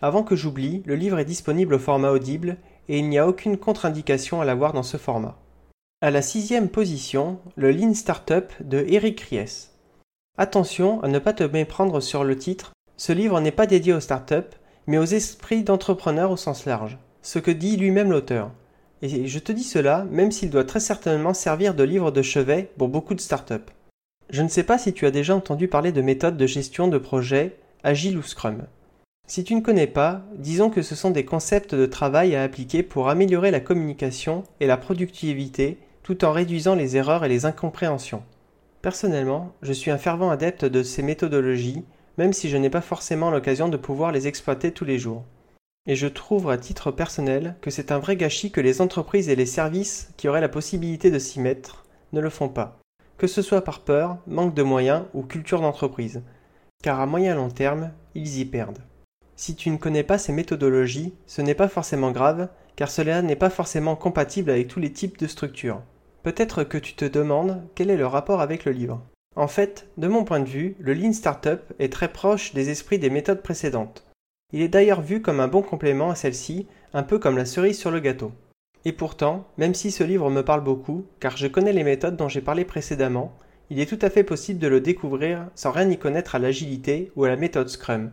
Avant 0.01 0.23
que 0.23 0.35
j'oublie, 0.35 0.83
le 0.85 0.95
livre 0.95 1.19
est 1.19 1.25
disponible 1.25 1.75
au 1.75 1.79
format 1.79 2.11
audible 2.11 2.57
et 2.89 2.99
il 2.99 3.07
n'y 3.09 3.17
a 3.17 3.27
aucune 3.27 3.57
contre-indication 3.57 4.41
à 4.41 4.45
l'avoir 4.45 4.73
dans 4.73 4.83
ce 4.83 4.97
format. 4.97 5.37
À 6.01 6.11
la 6.11 6.21
sixième 6.21 6.69
position, 6.69 7.39
le 7.55 7.71
Lean 7.71 7.93
Startup 7.93 8.51
de 8.59 8.83
Eric 8.87 9.21
Ries. 9.21 9.69
Attention 10.37 11.01
à 11.03 11.07
ne 11.07 11.19
pas 11.19 11.33
te 11.33 11.43
méprendre 11.43 12.01
sur 12.01 12.23
le 12.23 12.35
titre, 12.35 12.71
ce 12.97 13.13
livre 13.13 13.39
n'est 13.39 13.51
pas 13.51 13.67
dédié 13.67 13.93
aux 13.93 13.99
startups, 13.99 14.57
mais 14.87 14.97
aux 14.97 15.05
esprits 15.05 15.63
d'entrepreneurs 15.63 16.31
au 16.31 16.37
sens 16.37 16.65
large, 16.65 16.97
ce 17.21 17.39
que 17.39 17.51
dit 17.51 17.77
lui-même 17.77 18.11
l'auteur. 18.11 18.51
Et 19.03 19.27
je 19.27 19.39
te 19.39 19.51
dis 19.51 19.63
cela 19.63 20.05
même 20.09 20.31
s'il 20.31 20.49
doit 20.49 20.63
très 20.63 20.79
certainement 20.79 21.33
servir 21.33 21.75
de 21.75 21.83
livre 21.83 22.11
de 22.11 22.21
chevet 22.21 22.71
pour 22.77 22.87
beaucoup 22.87 23.13
de 23.13 23.21
startups. 23.21 23.71
Je 24.31 24.41
ne 24.41 24.47
sais 24.47 24.63
pas 24.63 24.77
si 24.77 24.93
tu 24.93 25.05
as 25.05 25.11
déjà 25.11 25.35
entendu 25.35 25.67
parler 25.67 25.91
de 25.91 26.01
méthodes 26.01 26.37
de 26.37 26.47
gestion 26.47 26.87
de 26.87 26.97
projet 26.97 27.57
Agile 27.83 28.17
ou 28.17 28.23
Scrum. 28.23 28.63
Si 29.27 29.43
tu 29.43 29.53
ne 29.55 29.61
connais 29.61 29.87
pas, 29.87 30.21
disons 30.37 30.69
que 30.69 30.81
ce 30.81 30.95
sont 30.95 31.09
des 31.09 31.25
concepts 31.25 31.75
de 31.75 31.85
travail 31.85 32.33
à 32.33 32.43
appliquer 32.43 32.81
pour 32.81 33.09
améliorer 33.09 33.51
la 33.51 33.59
communication 33.59 34.45
et 34.61 34.67
la 34.67 34.77
productivité 34.77 35.79
tout 36.01 36.23
en 36.23 36.31
réduisant 36.31 36.75
les 36.75 36.95
erreurs 36.95 37.25
et 37.25 37.29
les 37.29 37.45
incompréhensions. 37.45 38.23
Personnellement, 38.81 39.53
je 39.61 39.73
suis 39.73 39.91
un 39.91 39.97
fervent 39.97 40.31
adepte 40.31 40.63
de 40.63 40.81
ces 40.81 41.03
méthodologies, 41.03 41.83
même 42.17 42.31
si 42.31 42.47
je 42.47 42.55
n'ai 42.55 42.69
pas 42.69 42.79
forcément 42.79 43.31
l'occasion 43.31 43.67
de 43.67 43.77
pouvoir 43.77 44.13
les 44.13 44.27
exploiter 44.27 44.71
tous 44.71 44.85
les 44.85 44.97
jours. 44.97 45.25
Et 45.87 45.97
je 45.97 46.07
trouve 46.07 46.49
à 46.49 46.57
titre 46.57 46.91
personnel 46.91 47.57
que 47.59 47.69
c'est 47.69 47.91
un 47.91 47.99
vrai 47.99 48.15
gâchis 48.15 48.51
que 48.51 48.61
les 48.61 48.79
entreprises 48.79 49.27
et 49.27 49.35
les 49.35 49.45
services 49.45 50.09
qui 50.15 50.29
auraient 50.29 50.39
la 50.39 50.47
possibilité 50.47 51.11
de 51.11 51.19
s'y 51.19 51.41
mettre 51.41 51.85
ne 52.13 52.21
le 52.21 52.29
font 52.29 52.49
pas 52.49 52.80
que 53.21 53.27
ce 53.27 53.43
soit 53.43 53.61
par 53.61 53.81
peur, 53.81 54.17
manque 54.25 54.55
de 54.55 54.63
moyens 54.63 55.03
ou 55.13 55.21
culture 55.21 55.61
d'entreprise, 55.61 56.23
car 56.81 56.99
à 56.99 57.05
moyen 57.05 57.35
long 57.35 57.51
terme, 57.51 57.91
ils 58.15 58.39
y 58.39 58.45
perdent. 58.45 58.81
Si 59.35 59.55
tu 59.55 59.69
ne 59.69 59.77
connais 59.77 60.01
pas 60.01 60.17
ces 60.17 60.33
méthodologies, 60.33 61.13
ce 61.27 61.43
n'est 61.43 61.53
pas 61.53 61.67
forcément 61.67 62.09
grave, 62.09 62.49
car 62.75 62.89
cela 62.89 63.21
n'est 63.21 63.35
pas 63.35 63.51
forcément 63.51 63.95
compatible 63.95 64.49
avec 64.49 64.67
tous 64.67 64.79
les 64.79 64.91
types 64.91 65.19
de 65.19 65.27
structures. 65.27 65.83
Peut-être 66.23 66.63
que 66.63 66.79
tu 66.79 66.95
te 66.95 67.05
demandes 67.05 67.61
quel 67.75 67.91
est 67.91 67.95
le 67.95 68.07
rapport 68.07 68.41
avec 68.41 68.65
le 68.65 68.71
livre? 68.71 69.05
En 69.35 69.47
fait, 69.47 69.87
de 69.97 70.07
mon 70.07 70.23
point 70.23 70.39
de 70.39 70.49
vue, 70.49 70.75
le 70.79 70.95
Lean 70.95 71.13
Startup 71.13 71.61
est 71.77 71.93
très 71.93 72.11
proche 72.11 72.55
des 72.55 72.71
esprits 72.71 72.97
des 72.97 73.11
méthodes 73.11 73.43
précédentes. 73.43 74.03
Il 74.51 74.61
est 74.61 74.67
d'ailleurs 74.67 75.01
vu 75.01 75.21
comme 75.21 75.41
un 75.41 75.47
bon 75.47 75.61
complément 75.61 76.09
à 76.09 76.15
celle-ci, 76.15 76.65
un 76.95 77.03
peu 77.03 77.19
comme 77.19 77.37
la 77.37 77.45
cerise 77.45 77.77
sur 77.77 77.91
le 77.91 77.99
gâteau. 77.99 78.31
Et 78.85 78.91
pourtant, 78.91 79.45
même 79.57 79.73
si 79.73 79.91
ce 79.91 80.03
livre 80.03 80.29
me 80.29 80.43
parle 80.43 80.63
beaucoup, 80.63 81.05
car 81.19 81.37
je 81.37 81.47
connais 81.47 81.73
les 81.73 81.83
méthodes 81.83 82.17
dont 82.17 82.27
j'ai 82.27 82.41
parlé 82.41 82.65
précédemment, 82.65 83.33
il 83.69 83.79
est 83.79 83.85
tout 83.85 83.99
à 84.01 84.09
fait 84.09 84.23
possible 84.23 84.59
de 84.59 84.67
le 84.67 84.81
découvrir 84.81 85.47
sans 85.55 85.71
rien 85.71 85.89
y 85.89 85.97
connaître 85.97 86.35
à 86.35 86.39
l'agilité 86.39 87.11
ou 87.15 87.23
à 87.23 87.29
la 87.29 87.35
méthode 87.35 87.69
Scrum. 87.69 88.11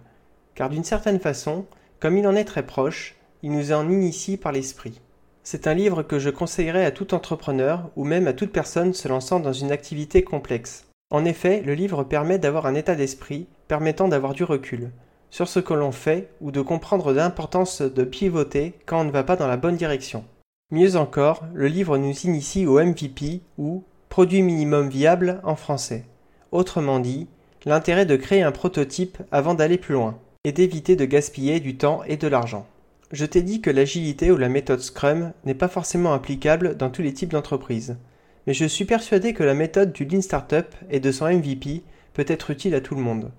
Car 0.54 0.68
d'une 0.68 0.84
certaine 0.84 1.20
façon, 1.20 1.66
comme 2.00 2.16
il 2.16 2.26
en 2.26 2.36
est 2.36 2.44
très 2.44 2.66
proche, 2.66 3.16
il 3.42 3.52
nous 3.52 3.72
en 3.72 3.88
initie 3.90 4.36
par 4.36 4.52
l'esprit. 4.52 5.00
C'est 5.42 5.66
un 5.66 5.74
livre 5.74 6.02
que 6.02 6.18
je 6.18 6.30
conseillerais 6.30 6.84
à 6.84 6.90
tout 6.90 7.14
entrepreneur 7.14 7.90
ou 7.96 8.04
même 8.04 8.28
à 8.28 8.34
toute 8.34 8.52
personne 8.52 8.92
se 8.92 9.08
lançant 9.08 9.40
dans 9.40 9.52
une 9.52 9.72
activité 9.72 10.22
complexe. 10.22 10.86
En 11.10 11.24
effet, 11.24 11.62
le 11.64 11.74
livre 11.74 12.04
permet 12.04 12.38
d'avoir 12.38 12.66
un 12.66 12.74
état 12.74 12.94
d'esprit 12.94 13.46
permettant 13.66 14.08
d'avoir 14.08 14.34
du 14.34 14.44
recul 14.44 14.90
sur 15.30 15.48
ce 15.48 15.60
que 15.60 15.74
l'on 15.74 15.92
fait 15.92 16.30
ou 16.40 16.50
de 16.50 16.60
comprendre 16.60 17.12
l'importance 17.12 17.82
de 17.82 18.04
pivoter 18.04 18.74
quand 18.86 19.00
on 19.00 19.04
ne 19.04 19.10
va 19.10 19.24
pas 19.24 19.36
dans 19.36 19.46
la 19.46 19.56
bonne 19.56 19.76
direction. 19.76 20.24
Mieux 20.70 20.96
encore, 20.96 21.46
le 21.54 21.66
livre 21.66 21.96
nous 21.96 22.12
initie 22.24 22.66
au 22.66 22.78
MVP 22.78 23.40
ou 23.56 23.84
produit 24.10 24.42
minimum 24.42 24.90
viable 24.90 25.40
en 25.42 25.56
français. 25.56 26.04
Autrement 26.52 27.00
dit, 27.00 27.26
l'intérêt 27.64 28.04
de 28.04 28.16
créer 28.16 28.42
un 28.42 28.52
prototype 28.52 29.16
avant 29.32 29.54
d'aller 29.54 29.78
plus 29.78 29.94
loin 29.94 30.18
et 30.44 30.52
d'éviter 30.52 30.94
de 30.94 31.06
gaspiller 31.06 31.60
du 31.60 31.78
temps 31.78 32.02
et 32.06 32.18
de 32.18 32.28
l'argent. 32.28 32.66
Je 33.12 33.24
t'ai 33.24 33.40
dit 33.40 33.62
que 33.62 33.70
l'agilité 33.70 34.30
ou 34.30 34.36
la 34.36 34.50
méthode 34.50 34.80
Scrum 34.80 35.32
n'est 35.46 35.54
pas 35.54 35.68
forcément 35.68 36.12
applicable 36.12 36.76
dans 36.76 36.90
tous 36.90 37.00
les 37.00 37.14
types 37.14 37.32
d'entreprises, 37.32 37.96
mais 38.46 38.52
je 38.52 38.66
suis 38.66 38.84
persuadé 38.84 39.32
que 39.32 39.44
la 39.44 39.54
méthode 39.54 39.94
du 39.94 40.04
Lean 40.04 40.20
Startup 40.20 40.66
et 40.90 41.00
de 41.00 41.10
son 41.10 41.32
MVP 41.32 41.82
peut 42.12 42.26
être 42.28 42.50
utile 42.50 42.74
à 42.74 42.82
tout 42.82 42.94
le 42.94 43.00
monde. 43.00 43.30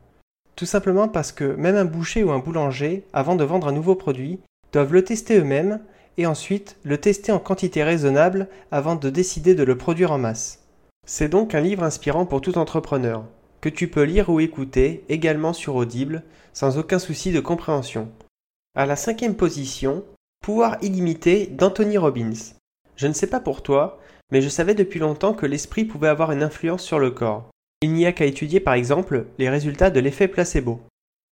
Tout 0.56 0.66
simplement 0.66 1.08
parce 1.08 1.32
que 1.32 1.44
même 1.44 1.76
un 1.76 1.86
boucher 1.86 2.24
ou 2.24 2.32
un 2.32 2.40
boulanger, 2.40 3.04
avant 3.14 3.36
de 3.36 3.44
vendre 3.44 3.68
un 3.68 3.72
nouveau 3.72 3.94
produit, 3.94 4.40
doivent 4.72 4.94
le 4.94 5.04
tester 5.04 5.38
eux-mêmes 5.38 5.80
et 6.18 6.26
ensuite 6.26 6.78
le 6.84 6.98
tester 6.98 7.32
en 7.32 7.40
quantité 7.40 7.84
raisonnable 7.84 8.48
avant 8.72 8.96
de 8.96 9.10
décider 9.10 9.56
de 9.56 9.64
le 9.64 9.78
produire 9.78 10.12
en 10.12 10.18
masse. 10.18 10.60
C'est 11.06 11.30
donc 11.30 11.56
un 11.56 11.62
livre 11.62 11.84
inspirant 11.84 12.26
pour 12.26 12.42
tout 12.42 12.58
entrepreneur, 12.58 13.24
que 13.62 13.70
tu 13.70 13.88
peux 13.88 14.04
lire 14.04 14.30
ou 14.30 14.40
écouter 14.40 15.04
également 15.10 15.54
sur 15.54 15.76
Audible, 15.76 16.24
sans 16.54 16.78
aucun 16.78 17.00
souci 17.00 17.32
de 17.32 17.40
compréhension. 17.40 18.10
À 18.76 18.86
la 18.86 18.96
cinquième 18.96 19.36
position, 19.36 20.04
Pouvoir 20.42 20.78
illimité 20.82 21.48
d'Anthony 21.48 21.98
Robbins. 21.98 22.54
Je 22.96 23.08
ne 23.08 23.14
sais 23.14 23.28
pas 23.28 23.42
pour 23.42 23.62
toi, 23.62 24.00
mais 24.32 24.42
je 24.42 24.48
savais 24.48 24.74
depuis 24.74 25.00
longtemps 25.00 25.34
que 25.34 25.46
l'esprit 25.46 25.84
pouvait 25.84 26.08
avoir 26.08 26.32
une 26.32 26.44
influence 26.44 26.82
sur 26.82 26.98
le 26.98 27.12
corps. 27.12 27.50
Il 27.82 27.92
n'y 27.92 28.06
a 28.06 28.14
qu'à 28.14 28.26
étudier 28.26 28.62
par 28.62 28.74
exemple 28.74 29.26
les 29.38 29.50
résultats 29.50 29.90
de 29.90 30.00
l'effet 30.00 30.30
placebo. 30.30 30.80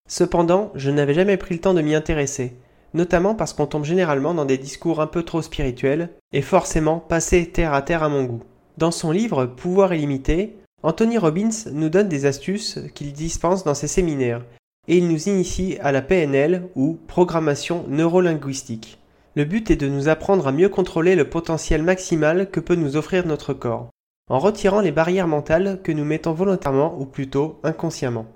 Cependant, 0.08 0.72
je 0.74 0.90
n'avais 0.90 1.14
jamais 1.14 1.36
pris 1.36 1.54
le 1.54 1.60
temps 1.60 1.74
de 1.74 1.82
m'y 1.82 1.94
intéresser, 1.94 2.54
notamment 2.94 3.34
parce 3.34 3.52
qu'on 3.52 3.66
tombe 3.66 3.84
généralement 3.84 4.34
dans 4.34 4.44
des 4.44 4.58
discours 4.58 5.00
un 5.00 5.06
peu 5.06 5.22
trop 5.22 5.42
spirituels, 5.42 6.10
et 6.32 6.42
forcément 6.42 6.98
passés 6.98 7.50
terre 7.50 7.74
à 7.74 7.82
terre 7.82 8.02
à 8.02 8.08
mon 8.08 8.24
goût. 8.24 8.42
Dans 8.78 8.90
son 8.90 9.10
livre 9.10 9.46
Pouvoir 9.46 9.94
illimité, 9.94 10.56
Anthony 10.82 11.18
Robbins 11.18 11.70
nous 11.72 11.88
donne 11.88 12.08
des 12.08 12.26
astuces 12.26 12.78
qu'il 12.94 13.12
dispense 13.12 13.64
dans 13.64 13.74
ses 13.74 13.88
séminaires, 13.88 14.42
et 14.88 14.98
il 14.98 15.08
nous 15.08 15.28
initie 15.28 15.78
à 15.80 15.92
la 15.92 16.02
PNL 16.02 16.68
ou 16.74 16.98
programmation 17.06 17.84
neurolinguistique. 17.88 18.98
Le 19.34 19.44
but 19.44 19.70
est 19.70 19.76
de 19.76 19.88
nous 19.88 20.08
apprendre 20.08 20.46
à 20.46 20.52
mieux 20.52 20.68
contrôler 20.68 21.14
le 21.14 21.28
potentiel 21.28 21.82
maximal 21.82 22.50
que 22.50 22.60
peut 22.60 22.74
nous 22.74 22.96
offrir 22.96 23.26
notre 23.26 23.52
corps, 23.52 23.90
en 24.30 24.38
retirant 24.38 24.80
les 24.80 24.92
barrières 24.92 25.28
mentales 25.28 25.80
que 25.82 25.92
nous 25.92 26.04
mettons 26.04 26.32
volontairement 26.32 26.98
ou 26.98 27.04
plutôt 27.04 27.60
inconsciemment. 27.62 28.26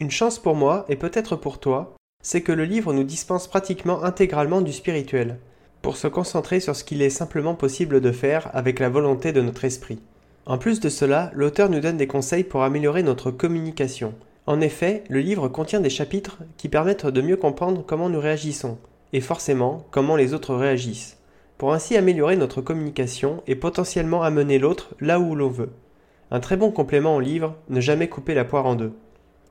Une 0.00 0.10
chance 0.10 0.38
pour 0.38 0.54
moi, 0.54 0.84
et 0.88 0.96
peut-être 0.96 1.36
pour 1.36 1.60
toi, 1.60 1.94
c'est 2.22 2.42
que 2.42 2.52
le 2.52 2.64
livre 2.64 2.92
nous 2.92 3.04
dispense 3.04 3.48
pratiquement 3.48 4.04
intégralement 4.04 4.60
du 4.60 4.72
spirituel, 4.72 5.38
pour 5.82 5.96
se 5.96 6.08
concentrer 6.08 6.60
sur 6.60 6.76
ce 6.76 6.84
qu'il 6.84 7.02
est 7.02 7.10
simplement 7.10 7.54
possible 7.54 8.00
de 8.00 8.12
faire 8.12 8.50
avec 8.54 8.78
la 8.78 8.88
volonté 8.88 9.32
de 9.32 9.40
notre 9.40 9.64
esprit. 9.64 9.98
En 10.46 10.58
plus 10.58 10.80
de 10.80 10.88
cela, 10.88 11.30
l'auteur 11.34 11.70
nous 11.70 11.80
donne 11.80 11.96
des 11.96 12.06
conseils 12.06 12.44
pour 12.44 12.62
améliorer 12.62 13.02
notre 13.02 13.30
communication, 13.30 14.14
en 14.50 14.60
effet, 14.60 15.04
le 15.08 15.20
livre 15.20 15.46
contient 15.48 15.80
des 15.80 15.90
chapitres 15.90 16.38
qui 16.56 16.68
permettent 16.68 17.06
de 17.06 17.20
mieux 17.20 17.36
comprendre 17.36 17.84
comment 17.86 18.08
nous 18.08 18.18
réagissons, 18.18 18.78
et 19.12 19.20
forcément 19.20 19.86
comment 19.92 20.16
les 20.16 20.34
autres 20.34 20.56
réagissent, 20.56 21.18
pour 21.56 21.72
ainsi 21.72 21.96
améliorer 21.96 22.36
notre 22.36 22.60
communication 22.60 23.44
et 23.46 23.54
potentiellement 23.54 24.24
amener 24.24 24.58
l'autre 24.58 24.94
là 24.98 25.20
où 25.20 25.36
l'on 25.36 25.50
veut. 25.50 25.70
Un 26.32 26.40
très 26.40 26.56
bon 26.56 26.72
complément 26.72 27.14
au 27.14 27.20
livre, 27.20 27.54
ne 27.68 27.80
jamais 27.80 28.08
couper 28.08 28.34
la 28.34 28.44
poire 28.44 28.66
en 28.66 28.74
deux. 28.74 28.92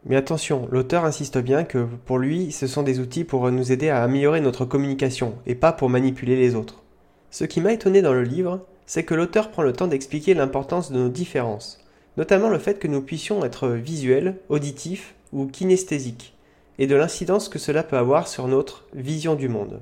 Mais 0.06 0.16
attention, 0.16 0.68
l'auteur 0.72 1.04
insiste 1.04 1.38
bien 1.38 1.64
que 1.64 1.88
pour 2.06 2.20
lui, 2.20 2.52
ce 2.52 2.68
sont 2.68 2.84
des 2.84 3.00
outils 3.00 3.26
pour 3.26 3.52
nous 3.52 3.72
aider 3.72 3.90
à 3.90 4.02
améliorer 4.02 4.40
notre 4.40 4.66
communication, 4.66 5.36
et 5.46 5.56
pas 5.56 5.74
pour 5.74 5.90
manipuler 5.90 6.38
les 6.38 6.56
autres. 6.56 6.84
Ce 7.32 7.44
qui 7.44 7.60
m'a 7.60 7.74
étonné 7.74 8.02
dans 8.02 8.14
le 8.14 8.24
livre, 8.24 8.66
c'est 8.86 9.04
que 9.04 9.14
l'auteur 9.14 9.52
prend 9.52 9.62
le 9.62 9.74
temps 9.74 9.88
d'expliquer 9.88 10.34
l'importance 10.34 10.92
de 10.92 10.98
nos 10.98 11.10
différences, 11.10 11.84
notamment 12.18 12.50
le 12.50 12.60
fait 12.60 12.80
que 12.80 12.88
nous 12.88 13.02
puissions 13.02 13.44
être 13.44 13.68
visuels, 13.70 14.38
auditifs 14.48 15.16
ou 15.34 15.46
kinesthésiques, 15.46 16.34
et 16.80 16.88
de 16.88 16.96
l'incidence 16.96 17.50
que 17.50 17.60
cela 17.60 17.84
peut 17.84 17.98
avoir 17.98 18.28
sur 18.28 18.48
notre 18.48 18.86
vision 18.94 19.36
du 19.36 19.50
monde. 19.50 19.82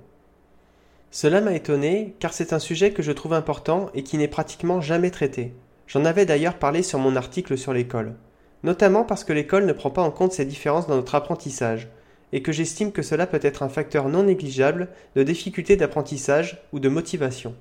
Cela 1.12 1.42
m'a 1.42 1.54
étonné 1.54 2.16
car 2.20 2.34
c'est 2.34 2.54
un 2.54 2.60
sujet 2.60 2.92
que 2.92 3.04
je 3.04 3.12
trouve 3.12 3.34
important 3.34 3.90
et 3.94 4.04
qui 4.04 4.18
n'est 4.18 4.28
pratiquement 4.28 4.82
jamais 4.82 5.12
traité. 5.12 5.54
J'en 5.86 6.04
avais 6.04 6.26
d'ailleurs 6.26 6.58
parlé 6.58 6.84
sur 6.84 7.00
mon 7.00 7.16
article 7.16 7.58
sur 7.58 7.72
l'école, 7.72 8.16
notamment 8.64 9.04
parce 9.04 9.24
que 9.24 9.34
l'école 9.34 9.66
ne 9.66 9.74
prend 9.74 9.90
pas 9.90 10.02
en 10.02 10.12
compte 10.12 10.34
ces 10.34 10.46
différences 10.46 10.88
dans 10.88 10.96
notre 10.96 11.16
apprentissage, 11.16 11.90
et 12.34 12.42
que 12.42 12.52
j'estime 12.52 12.92
que 12.92 13.02
cela 13.02 13.28
peut 13.28 13.40
être 13.42 13.64
un 13.64 13.70
facteur 13.70 14.10
non 14.10 14.24
négligeable 14.24 14.90
de 15.16 15.24
difficulté 15.24 15.76
d'apprentissage 15.76 16.62
ou 16.74 16.80
de 16.80 16.90
motivation. 16.90 17.56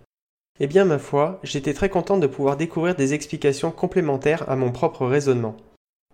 Eh 0.58 0.66
bien, 0.66 0.84
ma 0.84 0.98
foi, 0.98 1.38
j'étais 1.42 1.74
très 1.74 1.90
content 1.90 2.16
de 2.16 2.26
pouvoir 2.26 2.56
découvrir 2.56 2.94
des 2.94 3.14
explications 3.14 3.70
complémentaires 3.70 4.48
à 4.48 4.56
mon 4.56 4.72
propre 4.72 5.06
raisonnement. 5.06 5.56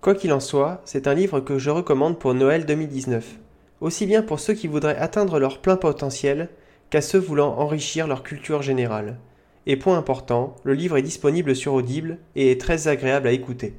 Quoi 0.00 0.16
qu'il 0.16 0.32
en 0.32 0.40
soit, 0.40 0.82
c'est 0.84 1.06
un 1.06 1.14
livre 1.14 1.38
que 1.40 1.58
je 1.58 1.70
recommande 1.70 2.18
pour 2.18 2.34
Noël 2.34 2.66
2019, 2.66 3.36
aussi 3.80 4.04
bien 4.04 4.22
pour 4.22 4.40
ceux 4.40 4.54
qui 4.54 4.66
voudraient 4.66 4.96
atteindre 4.96 5.38
leur 5.38 5.60
plein 5.60 5.76
potentiel 5.76 6.48
qu'à 6.90 7.00
ceux 7.00 7.20
voulant 7.20 7.56
enrichir 7.56 8.08
leur 8.08 8.24
culture 8.24 8.62
générale. 8.62 9.18
Et 9.66 9.76
point 9.76 9.96
important, 9.96 10.56
le 10.64 10.74
livre 10.74 10.96
est 10.96 11.02
disponible 11.02 11.54
sur 11.54 11.72
Audible 11.72 12.18
et 12.34 12.50
est 12.50 12.60
très 12.60 12.88
agréable 12.88 13.28
à 13.28 13.32
écouter. 13.32 13.74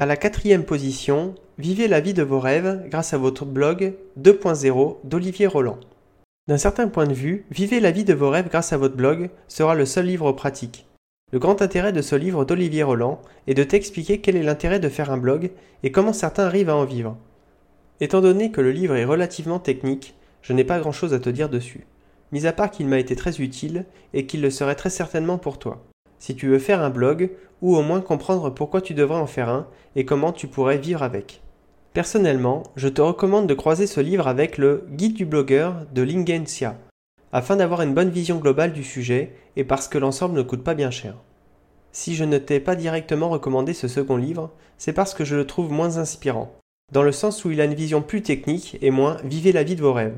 À 0.00 0.06
la 0.06 0.16
quatrième 0.16 0.64
position, 0.64 1.34
Vivez 1.58 1.86
la 1.86 2.00
vie 2.00 2.14
de 2.14 2.22
vos 2.22 2.40
rêves 2.40 2.88
grâce 2.88 3.12
à 3.12 3.18
votre 3.18 3.44
blog 3.44 3.92
2.0 4.18 4.96
d'Olivier 5.04 5.46
Roland. 5.46 5.78
D'un 6.48 6.56
certain 6.56 6.88
point 6.88 7.06
de 7.06 7.12
vue, 7.12 7.44
Vivez 7.50 7.80
la 7.80 7.90
vie 7.90 8.04
de 8.04 8.14
vos 8.14 8.30
rêves 8.30 8.48
grâce 8.48 8.72
à 8.72 8.78
votre 8.78 8.96
blog 8.96 9.28
sera 9.46 9.74
le 9.74 9.84
seul 9.84 10.06
livre 10.06 10.32
pratique. 10.32 10.86
Le 11.32 11.38
grand 11.38 11.60
intérêt 11.60 11.92
de 11.92 12.00
ce 12.00 12.16
livre 12.16 12.46
d'Olivier 12.46 12.82
Roland 12.82 13.20
est 13.46 13.52
de 13.52 13.62
t'expliquer 13.62 14.22
quel 14.22 14.36
est 14.36 14.42
l'intérêt 14.42 14.80
de 14.80 14.88
faire 14.88 15.10
un 15.10 15.18
blog 15.18 15.50
et 15.82 15.92
comment 15.92 16.14
certains 16.14 16.46
arrivent 16.46 16.70
à 16.70 16.76
en 16.76 16.86
vivre. 16.86 17.18
Étant 18.00 18.22
donné 18.22 18.50
que 18.50 18.62
le 18.62 18.72
livre 18.72 18.96
est 18.96 19.04
relativement 19.04 19.58
technique, 19.58 20.14
je 20.40 20.54
n'ai 20.54 20.64
pas 20.64 20.80
grand-chose 20.80 21.12
à 21.12 21.20
te 21.20 21.28
dire 21.28 21.50
dessus, 21.50 21.86
mis 22.32 22.46
à 22.46 22.54
part 22.54 22.70
qu'il 22.70 22.86
m'a 22.86 23.00
été 23.00 23.16
très 23.16 23.38
utile 23.42 23.84
et 24.14 24.24
qu'il 24.24 24.40
le 24.40 24.48
serait 24.48 24.76
très 24.76 24.88
certainement 24.88 25.36
pour 25.36 25.58
toi. 25.58 25.84
Si 26.20 26.36
tu 26.36 26.48
veux 26.48 26.58
faire 26.58 26.80
un 26.80 26.90
blog, 26.90 27.30
ou 27.62 27.76
au 27.76 27.82
moins 27.82 28.00
comprendre 28.00 28.50
pourquoi 28.50 28.80
tu 28.80 28.94
devrais 28.94 29.18
en 29.18 29.26
faire 29.26 29.48
un 29.48 29.66
et 29.96 30.04
comment 30.04 30.32
tu 30.32 30.46
pourrais 30.46 30.78
vivre 30.78 31.02
avec. 31.02 31.42
Personnellement, 31.92 32.62
je 32.76 32.88
te 32.88 33.00
recommande 33.00 33.48
de 33.48 33.54
croiser 33.54 33.86
ce 33.86 34.00
livre 34.00 34.28
avec 34.28 34.58
le 34.58 34.86
Guide 34.90 35.14
du 35.14 35.26
blogueur 35.26 35.86
de 35.92 36.02
Lingensia, 36.02 36.76
afin 37.32 37.56
d'avoir 37.56 37.82
une 37.82 37.94
bonne 37.94 38.10
vision 38.10 38.38
globale 38.38 38.72
du 38.72 38.84
sujet 38.84 39.34
et 39.56 39.64
parce 39.64 39.88
que 39.88 39.98
l'ensemble 39.98 40.36
ne 40.36 40.42
coûte 40.42 40.62
pas 40.62 40.74
bien 40.74 40.90
cher. 40.90 41.16
Si 41.92 42.14
je 42.14 42.24
ne 42.24 42.38
t'ai 42.38 42.60
pas 42.60 42.76
directement 42.76 43.28
recommandé 43.28 43.74
ce 43.74 43.88
second 43.88 44.16
livre, 44.16 44.52
c'est 44.78 44.92
parce 44.92 45.14
que 45.14 45.24
je 45.24 45.34
le 45.34 45.46
trouve 45.46 45.72
moins 45.72 45.98
inspirant, 45.98 46.54
dans 46.92 47.02
le 47.02 47.10
sens 47.10 47.44
où 47.44 47.50
il 47.50 47.60
a 47.60 47.64
une 47.64 47.74
vision 47.74 48.02
plus 48.02 48.22
technique 48.22 48.78
et 48.80 48.92
moins 48.92 49.16
vivez 49.24 49.50
la 49.50 49.64
vie 49.64 49.74
de 49.74 49.82
vos 49.82 49.92
rêves. 49.92 50.16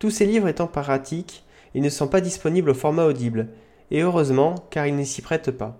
Tous 0.00 0.10
ces 0.10 0.26
livres 0.26 0.48
étant 0.48 0.66
pratiques, 0.66 1.44
ils 1.74 1.82
ne 1.82 1.88
sont 1.88 2.08
pas 2.08 2.20
disponibles 2.20 2.70
au 2.70 2.74
format 2.74 3.04
audible, 3.04 3.48
et 3.92 4.02
heureusement 4.02 4.56
car 4.70 4.86
ils 4.86 4.96
ne 4.96 5.04
s'y 5.04 5.22
prêtent 5.22 5.52
pas. 5.52 5.78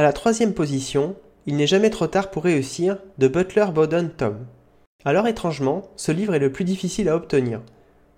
À 0.00 0.02
la 0.02 0.14
troisième 0.14 0.54
position, 0.54 1.14
il 1.44 1.56
n'est 1.56 1.66
jamais 1.66 1.90
trop 1.90 2.06
tard 2.06 2.30
pour 2.30 2.44
réussir 2.44 2.96
de 3.18 3.28
Butler 3.28 3.66
Bowden 3.70 4.08
Tom. 4.08 4.46
Alors 5.04 5.26
étrangement, 5.26 5.82
ce 5.96 6.10
livre 6.10 6.34
est 6.34 6.38
le 6.38 6.50
plus 6.50 6.64
difficile 6.64 7.10
à 7.10 7.16
obtenir. 7.16 7.60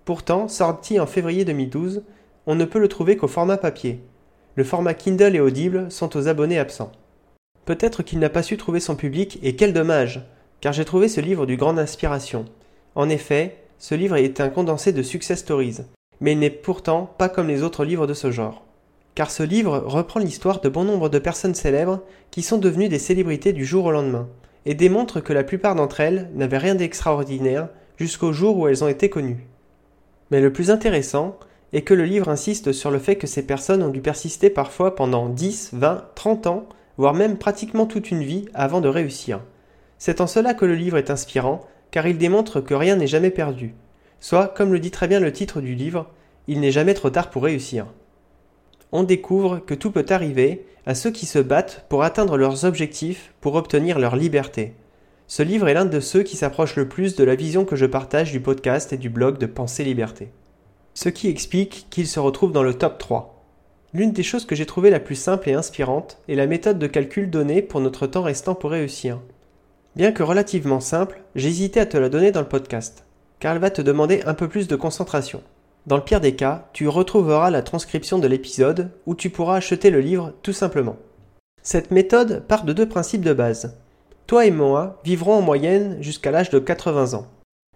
Pourtant, 0.05 0.47
sorti 0.47 0.97
en 0.97 1.05
février 1.05 1.43
2012, 1.43 2.03
on 2.45 2.55
ne 2.55 2.63
peut 2.63 2.79
le 2.79 2.87
trouver 2.87 3.17
qu'au 3.17 3.27
format 3.27 3.57
papier. 3.57 3.99
Le 4.55 4.63
format 4.63 4.93
Kindle 4.93 5.35
et 5.35 5.41
Audible 5.41 5.91
sont 5.91 6.15
aux 6.15 6.29
abonnés 6.29 6.57
absents. 6.57 6.93
Peut-être 7.65 8.01
qu'il 8.01 8.19
n'a 8.19 8.29
pas 8.29 8.43
su 8.43 8.55
trouver 8.55 8.79
son 8.79 8.95
public 8.95 9.37
et 9.43 9.57
quel 9.57 9.73
dommage, 9.73 10.21
car 10.61 10.71
j'ai 10.71 10.85
trouvé 10.85 11.09
ce 11.09 11.19
livre 11.19 11.45
du 11.45 11.57
grande 11.57 11.79
inspiration. 11.79 12.45
En 12.95 13.09
effet, 13.09 13.57
ce 13.77 13.93
livre 13.93 14.15
est 14.15 14.39
un 14.39 14.47
condensé 14.47 14.93
de 14.93 15.03
success 15.03 15.39
stories, 15.39 15.79
mais 16.21 16.31
il 16.31 16.39
n'est 16.39 16.49
pourtant 16.49 17.13
pas 17.17 17.27
comme 17.27 17.49
les 17.49 17.61
autres 17.61 17.83
livres 17.83 18.07
de 18.07 18.13
ce 18.13 18.31
genre 18.31 18.63
car 19.15 19.31
ce 19.31 19.43
livre 19.43 19.83
reprend 19.85 20.19
l'histoire 20.19 20.61
de 20.61 20.69
bon 20.69 20.83
nombre 20.83 21.09
de 21.09 21.19
personnes 21.19 21.55
célèbres 21.55 22.01
qui 22.31 22.41
sont 22.41 22.57
devenues 22.57 22.89
des 22.89 22.99
célébrités 22.99 23.53
du 23.53 23.65
jour 23.65 23.85
au 23.85 23.91
lendemain, 23.91 24.27
et 24.65 24.73
démontre 24.73 25.19
que 25.19 25.33
la 25.33 25.43
plupart 25.43 25.75
d'entre 25.75 25.99
elles 25.99 26.29
n'avaient 26.33 26.57
rien 26.57 26.75
d'extraordinaire 26.75 27.69
jusqu'au 27.97 28.33
jour 28.33 28.57
où 28.57 28.67
elles 28.67 28.83
ont 28.83 28.87
été 28.87 29.09
connues. 29.09 29.47
Mais 30.31 30.41
le 30.41 30.51
plus 30.51 30.71
intéressant 30.71 31.37
et 31.73 31.81
que 31.81 31.93
le 31.93 32.05
livre 32.05 32.29
insiste 32.29 32.71
sur 32.71 32.91
le 32.91 32.99
fait 32.99 33.15
que 33.15 33.27
ces 33.27 33.45
personnes 33.45 33.83
ont 33.83 33.89
dû 33.89 34.01
persister 34.01 34.49
parfois 34.49 34.95
pendant 34.95 35.27
10, 35.27 35.71
20, 35.73 36.05
30 36.15 36.47
ans, 36.47 36.67
voire 36.97 37.15
même 37.15 37.37
pratiquement 37.37 37.87
toute 37.87 38.11
une 38.11 38.23
vie 38.23 38.45
avant 38.53 38.79
de 38.79 38.87
réussir. 38.87 39.41
C'est 39.97 40.21
en 40.21 40.27
cela 40.27 40.53
que 40.53 40.65
le 40.65 40.75
livre 40.75 40.97
est 40.97 41.09
inspirant, 41.09 41.65
car 41.89 42.07
il 42.07 42.17
démontre 42.17 42.61
que 42.61 42.73
rien 42.75 42.95
n'est 42.95 43.07
jamais 43.07 43.31
perdu. 43.31 43.73
Soit, 44.19 44.47
comme 44.47 44.71
le 44.71 44.79
dit 44.79 44.91
très 44.91 45.07
bien 45.07 45.19
le 45.19 45.33
titre 45.33 45.61
du 45.61 45.73
livre, 45.75 46.07
il 46.47 46.59
n'est 46.59 46.71
jamais 46.71 46.93
trop 46.93 47.09
tard 47.09 47.29
pour 47.29 47.43
réussir. 47.43 47.87
On 48.93 49.03
découvre 49.03 49.59
que 49.59 49.73
tout 49.73 49.91
peut 49.91 50.05
arriver 50.09 50.65
à 50.85 50.95
ceux 50.95 51.11
qui 51.11 51.25
se 51.25 51.39
battent 51.39 51.85
pour 51.89 52.03
atteindre 52.03 52.37
leurs 52.37 52.63
objectifs, 52.63 53.33
pour 53.41 53.55
obtenir 53.55 53.99
leur 53.99 54.15
liberté. 54.15 54.75
Ce 55.27 55.43
livre 55.43 55.67
est 55.67 55.73
l'un 55.73 55.85
de 55.85 55.99
ceux 55.99 56.23
qui 56.23 56.37
s'approche 56.37 56.77
le 56.77 56.87
plus 56.87 57.15
de 57.17 57.25
la 57.25 57.35
vision 57.35 57.65
que 57.65 57.75
je 57.75 57.85
partage 57.85 58.31
du 58.31 58.39
podcast 58.39 58.93
et 58.93 58.97
du 58.97 59.09
blog 59.09 59.37
de 59.37 59.47
Pensée 59.47 59.83
Liberté 59.83 60.29
ce 60.93 61.09
qui 61.09 61.27
explique 61.27 61.87
qu'il 61.89 62.07
se 62.07 62.19
retrouve 62.19 62.51
dans 62.51 62.63
le 62.63 62.75
top 62.75 62.97
3. 62.97 63.43
L'une 63.93 64.11
des 64.11 64.23
choses 64.23 64.45
que 64.45 64.55
j'ai 64.55 64.65
trouvé 64.65 64.89
la 64.89 64.99
plus 64.99 65.15
simple 65.15 65.49
et 65.49 65.53
inspirante 65.53 66.19
est 66.27 66.35
la 66.35 66.47
méthode 66.47 66.79
de 66.79 66.87
calcul 66.87 67.29
donnée 67.29 67.61
pour 67.61 67.79
notre 67.79 68.07
temps 68.07 68.21
restant 68.21 68.55
pour 68.55 68.71
réussir. 68.71 69.19
Bien 69.95 70.11
que 70.11 70.23
relativement 70.23 70.79
simple, 70.79 71.21
j'hésitais 71.35 71.79
à 71.79 71.85
te 71.85 71.97
la 71.97 72.09
donner 72.09 72.31
dans 72.31 72.41
le 72.41 72.47
podcast, 72.47 73.05
car 73.39 73.53
elle 73.53 73.61
va 73.61 73.69
te 73.69 73.81
demander 73.81 74.21
un 74.25 74.33
peu 74.33 74.47
plus 74.47 74.67
de 74.67 74.75
concentration. 74.75 75.43
Dans 75.85 75.97
le 75.97 76.03
pire 76.03 76.21
des 76.21 76.35
cas, 76.35 76.69
tu 76.71 76.87
retrouveras 76.87 77.49
la 77.49 77.61
transcription 77.61 78.17
de 78.17 78.27
l'épisode 78.27 78.91
où 79.05 79.15
tu 79.15 79.29
pourras 79.29 79.57
acheter 79.57 79.89
le 79.89 79.99
livre 79.99 80.33
tout 80.41 80.53
simplement. 80.53 80.95
Cette 81.61 81.91
méthode 81.91 82.43
part 82.47 82.63
de 82.63 82.71
deux 82.71 82.87
principes 82.87 83.23
de 83.23 83.33
base. 83.33 83.77
Toi 84.25 84.45
et 84.45 84.51
moi 84.51 85.01
vivrons 85.03 85.35
en 85.35 85.41
moyenne 85.41 85.97
jusqu'à 86.01 86.31
l'âge 86.31 86.49
de 86.49 86.59
80 86.59 87.15
ans. 87.15 87.27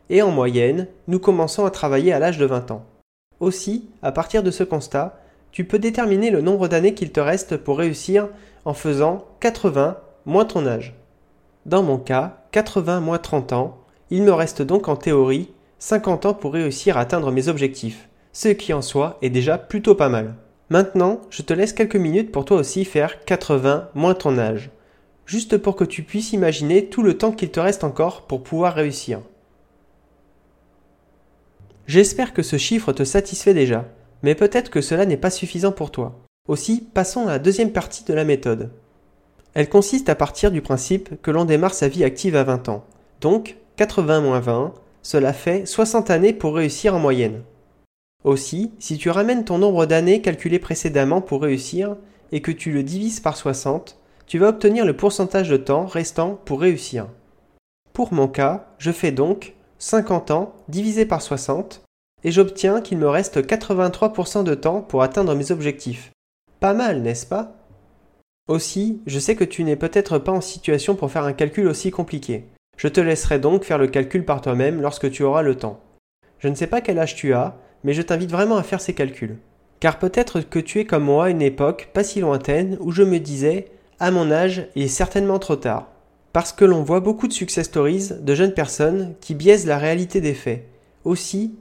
Et 0.09 0.21
en 0.21 0.31
moyenne, 0.31 0.87
nous 1.07 1.19
commençons 1.19 1.65
à 1.65 1.71
travailler 1.71 2.13
à 2.13 2.19
l'âge 2.19 2.37
de 2.37 2.45
20 2.45 2.71
ans. 2.71 2.85
Aussi, 3.41 3.89
à 4.01 4.13
partir 4.13 4.41
de 4.41 4.51
ce 4.51 4.63
constat, 4.63 5.19
tu 5.51 5.65
peux 5.65 5.79
déterminer 5.79 6.31
le 6.31 6.41
nombre 6.41 6.69
d'années 6.69 6.93
qu'il 6.93 7.11
te 7.11 7.19
reste 7.19 7.57
pour 7.57 7.77
réussir 7.77 8.29
en 8.63 8.73
faisant 8.73 9.25
80 9.41 9.97
moins 10.25 10.45
ton 10.45 10.65
âge. 10.65 10.95
Dans 11.65 11.83
mon 11.83 11.97
cas, 11.97 12.37
80 12.51 13.01
moins 13.01 13.17
30 13.17 13.51
ans, 13.51 13.77
il 14.09 14.23
me 14.23 14.31
reste 14.31 14.61
donc 14.61 14.87
en 14.87 14.95
théorie 14.95 15.49
50 15.79 16.25
ans 16.25 16.34
pour 16.34 16.53
réussir 16.53 16.98
à 16.98 17.01
atteindre 17.01 17.31
mes 17.31 17.48
objectifs, 17.48 18.10
ce 18.34 18.50
qui 18.50 18.74
en 18.74 18.81
soi 18.81 19.17
est 19.22 19.29
déjà 19.29 19.57
plutôt 19.57 19.96
pas 19.96 20.10
mal. 20.10 20.36
Maintenant, 20.69 21.22
je 21.29 21.43
te 21.43 21.53
laisse 21.53 21.74
quelques 21.74 21.96
minutes 21.96 22.31
pour 22.31 22.46
toi 22.46 22.57
aussi 22.57 22.84
faire 22.84 23.24
80 23.25 23.89
moins 23.93 24.15
ton 24.15 24.38
âge, 24.38 24.69
juste 25.25 25.57
pour 25.57 25.75
que 25.75 25.84
tu 25.84 26.03
puisses 26.03 26.34
imaginer 26.34 26.88
tout 26.88 27.03
le 27.03 27.17
temps 27.17 27.31
qu'il 27.31 27.51
te 27.51 27.60
reste 27.60 27.84
encore 27.84 28.24
pour 28.24 28.43
pouvoir 28.43 28.74
réussir. 28.74 29.22
J'espère 31.86 32.34
que 32.34 32.43
ce 32.43 32.57
chiffre 32.57 32.91
te 32.91 33.03
satisfait 33.03 33.53
déjà, 33.53 33.86
mais 34.24 34.36
peut-être 34.36 34.69
que 34.69 34.81
cela 34.81 35.05
n'est 35.05 35.15
pas 35.15 35.29
suffisant 35.29 35.72
pour 35.72 35.91
toi. 35.91 36.19
Aussi, 36.48 36.81
passons 36.93 37.27
à 37.27 37.31
la 37.31 37.39
deuxième 37.39 37.72
partie 37.72 38.03
de 38.03 38.13
la 38.13 38.25
méthode. 38.25 38.72
Elle 39.53 39.69
consiste 39.69 40.10
à 40.10 40.15
partir 40.15 40.51
du 40.51 40.62
principe 40.62 41.22
que 41.22 41.31
l'on 41.31 41.46
démarre 41.46 41.74
sa 41.74 41.88
vie 41.88 42.03
active 42.03 42.36
à 42.36 42.43
20 42.43 42.69
ans. 42.69 42.86
Donc, 43.22 43.57
80 43.77 44.22
moins 44.22 44.39
20, 44.39 44.74
cela 45.01 45.34
fait 45.34 45.66
60 45.66 46.10
années 46.10 46.34
pour 46.34 46.56
réussir 46.56 46.96
en 46.96 47.00
moyenne. 47.00 47.44
Aussi, 48.24 48.72
si 48.80 48.98
tu 48.98 49.10
ramènes 49.10 49.46
ton 49.46 49.58
nombre 49.58 49.86
d'années 49.86 50.22
calculé 50.22 50.60
précédemment 50.60 51.22
pour 51.22 51.42
réussir 51.42 51.96
et 52.32 52.42
que 52.42 52.51
tu 52.51 52.72
le 52.72 52.84
divises 52.84 53.20
par 53.20 53.38
60, 53.38 53.98
tu 54.25 54.38
vas 54.39 54.50
obtenir 54.50 54.86
le 54.86 54.96
pourcentage 54.96 55.50
de 55.50 55.58
temps 55.58 55.86
restant 55.86 56.39
pour 56.44 56.60
réussir. 56.60 57.08
Pour 57.94 58.13
mon 58.13 58.27
cas, 58.27 58.68
je 58.77 58.92
fais 58.92 59.12
donc 59.12 59.56
50 59.80 60.32
ans 60.32 60.54
divisé 60.68 61.06
par 61.06 61.22
60, 61.22 61.84
et 62.24 62.32
j'obtiens 62.32 62.82
qu'il 62.82 62.98
me 62.98 63.08
reste 63.08 63.42
83% 63.42 64.44
de 64.44 64.56
temps 64.56 64.82
pour 64.82 65.04
atteindre 65.04 65.36
mes 65.36 65.51
objectifs. 65.51 66.12
Pas 66.60 66.74
mal, 66.74 67.01
n'est-ce 67.01 67.25
pas? 67.25 67.56
Aussi, 68.48 69.01
je 69.06 69.20
sais 69.20 69.36
que 69.36 69.44
tu 69.44 69.63
n'es 69.63 69.75
peut-être 69.75 70.18
pas 70.18 70.32
en 70.32 70.42
situation 70.42 70.96
pour 70.96 71.12
faire 71.12 71.25
un 71.25 71.34
calcul 71.34 71.68
aussi 71.68 71.92
compliqué. 71.92 72.46
Je 72.77 72.87
te 72.87 73.01
laisserai 73.01 73.40
donc 73.40 73.63
faire 73.63 73.77
le 73.77 73.87
calcul 73.87 74.24
par 74.24 74.42
toi-même 74.42 74.81
lorsque 74.81 75.11
tu 75.11 75.24
auras 75.24 75.42
le 75.42 75.55
temps. 75.55 75.81
Je 76.40 76.48
ne 76.48 76.55
sais 76.55 76.68
pas 76.68 76.81
quel 76.81 77.00
âge 77.00 77.16
tu 77.16 77.33
as, 77.33 77.57
mais 77.83 77.94
je 77.94 78.01
t'invite 78.01 78.31
vraiment 78.31 78.57
à 78.57 78.63
faire 78.63 78.81
ces 78.81 78.94
calculs. 78.94 79.37
Car 79.79 80.00
peut-être 80.00 80.42
que 80.42 80.59
tu 80.59 80.79
es 80.79 80.85
comme 80.85 81.03
moi 81.03 81.29
une 81.29 81.42
époque 81.42 81.90
pas 81.94 82.03
si 82.03 82.22
lointaine 82.22 82.77
où 82.79 82.92
je 82.92 83.03
me 83.03 83.20
disais, 83.20 83.68
à 84.00 84.11
mon 84.11 84.31
âge, 84.31 84.68
il 84.75 84.83
est 84.83 84.87
certainement 84.87 85.40
trop 85.40 85.55
tard 85.55 85.87
parce 86.37 86.53
que 86.53 86.66
l'on 86.66 86.83
voit 86.83 87.00
beaucoup 87.00 87.27
de 87.27 87.33
success 87.33 87.66
stories 87.66 88.09
de 88.22 88.35
jeunes 88.35 88.53
personnes 88.53 89.16
qui 89.22 89.33
biaisent 89.33 89.66
la 89.66 89.79
réalité 89.79 90.22
des 90.22 90.35
faits. 90.35 90.68
Aussi, 91.03 91.55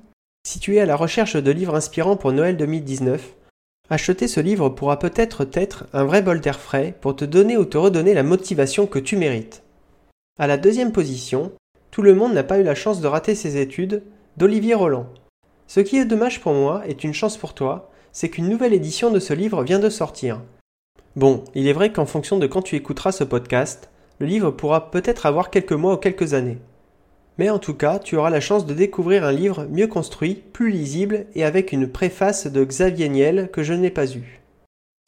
si 0.46 0.58
tu 0.58 0.76
es 0.76 0.80
à 0.80 0.84
la 0.84 0.96
recherche 0.96 1.36
de 1.36 1.50
livres 1.50 1.76
inspirants 1.76 2.18
pour 2.18 2.30
Noël 2.30 2.58
2019, 2.58 3.34
acheter 3.88 4.28
ce 4.28 4.38
livre 4.38 4.68
pourra 4.68 4.98
peut-être 4.98 5.48
être 5.54 5.86
un 5.94 6.04
vrai 6.04 6.20
bol 6.20 6.42
d'air 6.42 6.60
frais 6.60 6.94
pour 7.00 7.16
te 7.16 7.24
donner 7.24 7.56
ou 7.56 7.64
te 7.64 7.78
redonner 7.78 8.12
la 8.12 8.22
motivation 8.22 8.86
que 8.86 8.98
tu 8.98 9.16
mérites. 9.16 9.62
À 10.38 10.46
la 10.46 10.58
deuxième 10.58 10.92
position, 10.92 11.52
Tout 11.90 12.02
le 12.02 12.14
monde 12.14 12.34
n'a 12.34 12.42
pas 12.42 12.58
eu 12.58 12.62
la 12.62 12.74
chance 12.74 13.00
de 13.00 13.06
rater 13.06 13.34
ses 13.34 13.58
études 13.58 14.02
d'Olivier 14.36 14.74
Roland. 14.74 15.06
Ce 15.66 15.80
qui 15.80 15.96
est 15.96 16.04
dommage 16.04 16.42
pour 16.42 16.52
moi 16.52 16.82
est 16.86 17.04
une 17.04 17.14
chance 17.14 17.38
pour 17.38 17.54
toi, 17.54 17.90
c'est 18.12 18.28
qu'une 18.28 18.50
nouvelle 18.50 18.74
édition 18.74 19.10
de 19.10 19.18
ce 19.18 19.32
livre 19.32 19.62
vient 19.62 19.78
de 19.78 19.88
sortir. 19.88 20.42
Bon, 21.16 21.42
il 21.54 21.66
est 21.66 21.72
vrai 21.72 21.90
qu'en 21.90 22.04
fonction 22.04 22.38
de 22.38 22.46
quand 22.46 22.60
tu 22.60 22.76
écouteras 22.76 23.12
ce 23.12 23.24
podcast, 23.24 23.88
le 24.18 24.26
livre 24.26 24.50
pourra 24.50 24.90
peut-être 24.90 25.24
avoir 25.24 25.48
quelques 25.48 25.72
mois 25.72 25.94
ou 25.94 25.96
quelques 25.96 26.34
années. 26.34 26.58
Mais 27.38 27.48
en 27.48 27.58
tout 27.58 27.72
cas, 27.72 27.98
tu 27.98 28.16
auras 28.16 28.28
la 28.28 28.40
chance 28.40 28.66
de 28.66 28.74
découvrir 28.74 29.24
un 29.24 29.32
livre 29.32 29.66
mieux 29.70 29.86
construit, 29.86 30.34
plus 30.34 30.70
lisible 30.70 31.24
et 31.34 31.44
avec 31.44 31.72
une 31.72 31.88
préface 31.88 32.46
de 32.46 32.62
Xavier 32.62 33.08
Niel 33.08 33.48
que 33.50 33.62
je 33.62 33.72
n'ai 33.72 33.90
pas 33.90 34.14
eue. 34.14 34.42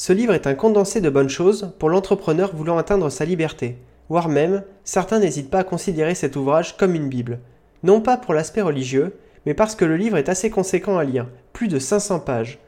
Ce 0.00 0.14
livre 0.14 0.32
est 0.32 0.46
un 0.46 0.54
condensé 0.54 1.02
de 1.02 1.10
bonnes 1.10 1.28
choses 1.28 1.74
pour 1.78 1.90
l'entrepreneur 1.90 2.56
voulant 2.56 2.78
atteindre 2.78 3.10
sa 3.10 3.26
liberté, 3.26 3.76
voire 4.08 4.28
même, 4.28 4.62
certains 4.84 5.18
n'hésitent 5.18 5.50
pas 5.50 5.60
à 5.60 5.64
considérer 5.64 6.14
cet 6.14 6.36
ouvrage 6.36 6.76
comme 6.76 6.94
une 6.94 7.08
Bible. 7.08 7.40
Non 7.82 8.00
pas 8.00 8.16
pour 8.16 8.34
l'aspect 8.34 8.62
religieux, 8.62 9.16
mais 9.46 9.54
parce 9.54 9.74
que 9.74 9.84
le 9.84 9.96
livre 9.96 10.16
est 10.16 10.28
assez 10.28 10.50
conséquent 10.50 10.98
à 10.98 11.04
lire, 11.04 11.26
plus 11.52 11.68
de 11.68 11.78
500 11.78 12.20
pages, 12.20 12.58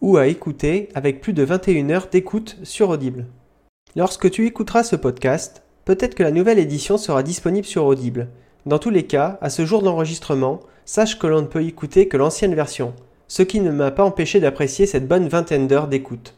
ou 0.00 0.16
à 0.16 0.26
écouter 0.26 0.88
avec 0.94 1.20
plus 1.20 1.32
de 1.32 1.42
21 1.42 1.90
heures 1.90 2.08
d'écoute 2.10 2.58
sur 2.62 2.90
Audible. 2.90 3.26
Lorsque 3.94 4.30
tu 4.30 4.46
écouteras 4.46 4.82
ce 4.82 4.96
podcast, 4.96 5.62
Peut-être 5.86 6.16
que 6.16 6.24
la 6.24 6.32
nouvelle 6.32 6.58
édition 6.58 6.98
sera 6.98 7.22
disponible 7.22 7.66
sur 7.66 7.84
Audible. 7.84 8.26
Dans 8.66 8.80
tous 8.80 8.90
les 8.90 9.04
cas, 9.04 9.38
à 9.40 9.50
ce 9.50 9.64
jour 9.64 9.82
d'enregistrement, 9.82 10.58
sache 10.84 11.16
que 11.16 11.28
l'on 11.28 11.42
ne 11.42 11.46
peut 11.46 11.62
écouter 11.62 12.08
que 12.08 12.16
l'ancienne 12.16 12.56
version, 12.56 12.92
ce 13.28 13.44
qui 13.44 13.60
ne 13.60 13.70
m'a 13.70 13.92
pas 13.92 14.02
empêché 14.02 14.40
d'apprécier 14.40 14.86
cette 14.86 15.06
bonne 15.06 15.28
vingtaine 15.28 15.68
d'heures 15.68 15.86
d'écoute. 15.86 16.35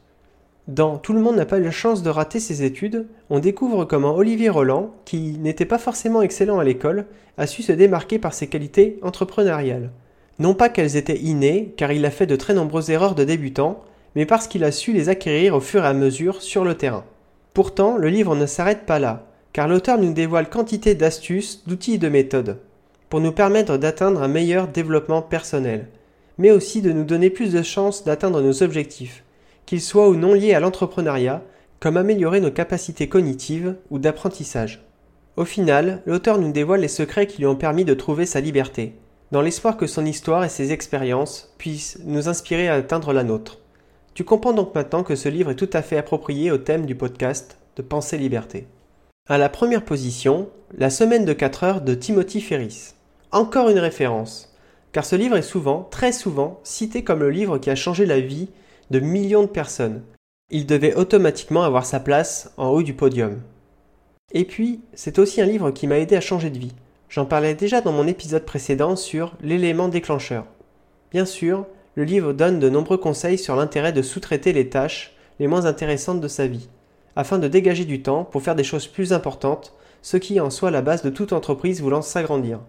Dans 0.68 0.98
Tout 0.98 1.12
le 1.12 1.20
monde 1.20 1.36
n'a 1.36 1.46
pas 1.46 1.58
eu 1.58 1.64
la 1.64 1.70
chance 1.70 2.02
de 2.02 2.10
rater 2.10 2.38
ses 2.38 2.62
études, 2.62 3.06
on 3.30 3.40
découvre 3.40 3.84
comment 3.84 4.14
Olivier 4.14 4.50
Roland, 4.50 4.94
qui 5.04 5.38
n'était 5.38 5.64
pas 5.64 5.78
forcément 5.78 6.22
excellent 6.22 6.58
à 6.58 6.64
l'école, 6.64 7.06
a 7.38 7.46
su 7.46 7.62
se 7.62 7.72
démarquer 7.72 8.18
par 8.18 8.34
ses 8.34 8.46
qualités 8.46 8.98
entrepreneuriales. 9.02 9.90
Non 10.38 10.54
pas 10.54 10.68
qu'elles 10.68 10.96
étaient 10.96 11.18
innées, 11.18 11.74
car 11.76 11.90
il 11.90 12.04
a 12.04 12.10
fait 12.10 12.26
de 12.26 12.36
très 12.36 12.54
nombreuses 12.54 12.90
erreurs 12.90 13.14
de 13.16 13.24
débutant, 13.24 13.82
mais 14.14 14.26
parce 14.26 14.46
qu'il 14.46 14.62
a 14.62 14.70
su 14.70 14.92
les 14.92 15.08
acquérir 15.08 15.56
au 15.56 15.60
fur 15.60 15.84
et 15.84 15.88
à 15.88 15.94
mesure 15.94 16.42
sur 16.42 16.64
le 16.64 16.74
terrain. 16.74 17.04
Pourtant, 17.54 17.96
le 17.96 18.08
livre 18.08 18.36
ne 18.36 18.46
s'arrête 18.46 18.86
pas 18.86 18.98
là 18.98 19.24
car 19.52 19.66
l'auteur 19.66 19.98
nous 19.98 20.12
dévoile 20.12 20.48
quantité 20.48 20.94
d'astuces, 20.94 21.64
d'outils 21.66 21.94
et 21.94 21.98
de 21.98 22.08
méthodes, 22.08 22.58
pour 23.08 23.20
nous 23.20 23.32
permettre 23.32 23.76
d'atteindre 23.76 24.22
un 24.22 24.28
meilleur 24.28 24.68
développement 24.68 25.22
personnel, 25.22 25.88
mais 26.36 26.50
aussi 26.50 26.82
de 26.82 26.92
nous 26.92 27.04
donner 27.04 27.30
plus 27.30 27.52
de 27.52 27.62
chances 27.62 28.04
d'atteindre 28.04 28.40
nos 28.40 28.62
objectifs, 28.62 29.24
qu'ils 29.68 29.82
soient 29.82 30.08
ou 30.08 30.16
non 30.16 30.32
liés 30.32 30.54
à 30.54 30.60
l'entrepreneuriat, 30.60 31.42
comme 31.78 31.98
améliorer 31.98 32.40
nos 32.40 32.50
capacités 32.50 33.10
cognitives 33.10 33.76
ou 33.90 33.98
d'apprentissage. 33.98 34.82
Au 35.36 35.44
final, 35.44 36.00
l'auteur 36.06 36.38
nous 36.38 36.52
dévoile 36.52 36.80
les 36.80 36.88
secrets 36.88 37.26
qui 37.26 37.40
lui 37.40 37.46
ont 37.46 37.54
permis 37.54 37.84
de 37.84 37.92
trouver 37.92 38.24
sa 38.24 38.40
liberté, 38.40 38.94
dans 39.30 39.42
l'espoir 39.42 39.76
que 39.76 39.86
son 39.86 40.06
histoire 40.06 40.42
et 40.42 40.48
ses 40.48 40.72
expériences 40.72 41.54
puissent 41.58 41.98
nous 42.06 42.30
inspirer 42.30 42.66
à 42.66 42.76
atteindre 42.76 43.12
la 43.12 43.24
nôtre. 43.24 43.58
Tu 44.14 44.24
comprends 44.24 44.54
donc 44.54 44.74
maintenant 44.74 45.02
que 45.02 45.14
ce 45.14 45.28
livre 45.28 45.50
est 45.50 45.54
tout 45.54 45.68
à 45.74 45.82
fait 45.82 45.98
approprié 45.98 46.50
au 46.50 46.56
thème 46.56 46.86
du 46.86 46.94
podcast 46.94 47.58
de 47.76 47.82
Penser 47.82 48.16
Liberté. 48.16 48.66
À 49.28 49.36
la 49.36 49.50
première 49.50 49.84
position, 49.84 50.48
La 50.78 50.88
semaine 50.88 51.26
de 51.26 51.34
4 51.34 51.64
heures 51.64 51.80
de 51.82 51.92
Timothy 51.92 52.40
Ferris. 52.40 52.94
Encore 53.32 53.68
une 53.68 53.78
référence, 53.78 54.50
car 54.92 55.04
ce 55.04 55.14
livre 55.14 55.36
est 55.36 55.42
souvent, 55.42 55.86
très 55.90 56.12
souvent, 56.12 56.58
cité 56.64 57.04
comme 57.04 57.20
le 57.20 57.30
livre 57.30 57.58
qui 57.58 57.68
a 57.68 57.74
changé 57.74 58.06
la 58.06 58.20
vie 58.20 58.48
de 58.90 59.00
millions 59.00 59.42
de 59.42 59.48
personnes. 59.48 60.02
Il 60.50 60.66
devait 60.66 60.94
automatiquement 60.94 61.62
avoir 61.62 61.84
sa 61.84 62.00
place 62.00 62.52
en 62.56 62.68
haut 62.68 62.82
du 62.82 62.94
podium. 62.94 63.40
Et 64.32 64.44
puis, 64.44 64.80
c'est 64.94 65.18
aussi 65.18 65.40
un 65.40 65.46
livre 65.46 65.70
qui 65.70 65.86
m'a 65.86 65.98
aidé 65.98 66.16
à 66.16 66.20
changer 66.20 66.50
de 66.50 66.58
vie. 66.58 66.74
J'en 67.08 67.24
parlais 67.24 67.54
déjà 67.54 67.80
dans 67.80 67.92
mon 67.92 68.06
épisode 68.06 68.44
précédent 68.44 68.96
sur 68.96 69.34
l'élément 69.40 69.88
déclencheur. 69.88 70.46
Bien 71.10 71.24
sûr, 71.24 71.66
le 71.94 72.04
livre 72.04 72.32
donne 72.32 72.58
de 72.58 72.68
nombreux 72.68 72.98
conseils 72.98 73.38
sur 73.38 73.56
l'intérêt 73.56 73.92
de 73.92 74.02
sous-traiter 74.02 74.52
les 74.52 74.68
tâches 74.68 75.14
les 75.38 75.46
moins 75.46 75.66
intéressantes 75.66 76.20
de 76.20 76.28
sa 76.28 76.46
vie 76.46 76.68
afin 77.18 77.40
de 77.40 77.48
dégager 77.48 77.84
du 77.84 78.00
temps 78.00 78.22
pour 78.22 78.42
faire 78.42 78.54
des 78.54 78.62
choses 78.62 78.86
plus 78.86 79.12
importantes, 79.12 79.74
ce 80.02 80.16
qui 80.16 80.36
est 80.36 80.40
en 80.40 80.50
soi 80.50 80.70
la 80.70 80.82
base 80.82 81.02
de 81.02 81.10
toute 81.10 81.32
entreprise 81.32 81.82
voulant 81.82 82.00
s'agrandir. 82.00 82.60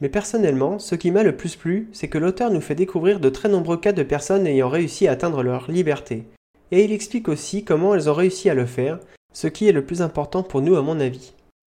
Mais 0.00 0.08
personnellement, 0.08 0.78
ce 0.78 0.94
qui 0.94 1.10
m'a 1.10 1.22
le 1.22 1.36
plus 1.36 1.56
plu, 1.56 1.88
c'est 1.92 2.08
que 2.08 2.18
l'auteur 2.18 2.50
nous 2.50 2.60
fait 2.60 2.74
découvrir 2.74 3.18
de 3.20 3.28
très 3.28 3.48
nombreux 3.48 3.78
cas 3.78 3.92
de 3.92 4.02
personnes 4.02 4.46
ayant 4.46 4.68
réussi 4.68 5.08
à 5.08 5.12
atteindre 5.12 5.42
leur 5.42 5.70
liberté. 5.70 6.24
Et 6.70 6.84
il 6.84 6.92
explique 6.92 7.28
aussi 7.28 7.64
comment 7.64 7.94
elles 7.94 8.08
ont 8.08 8.14
réussi 8.14 8.48
à 8.48 8.54
le 8.54 8.66
faire, 8.66 9.00
ce 9.32 9.48
qui 9.48 9.68
est 9.68 9.72
le 9.72 9.84
plus 9.84 10.02
important 10.02 10.42
pour 10.42 10.60
nous 10.62 10.76
à 10.76 10.82
mon 10.82 11.00
avis. 11.00 11.32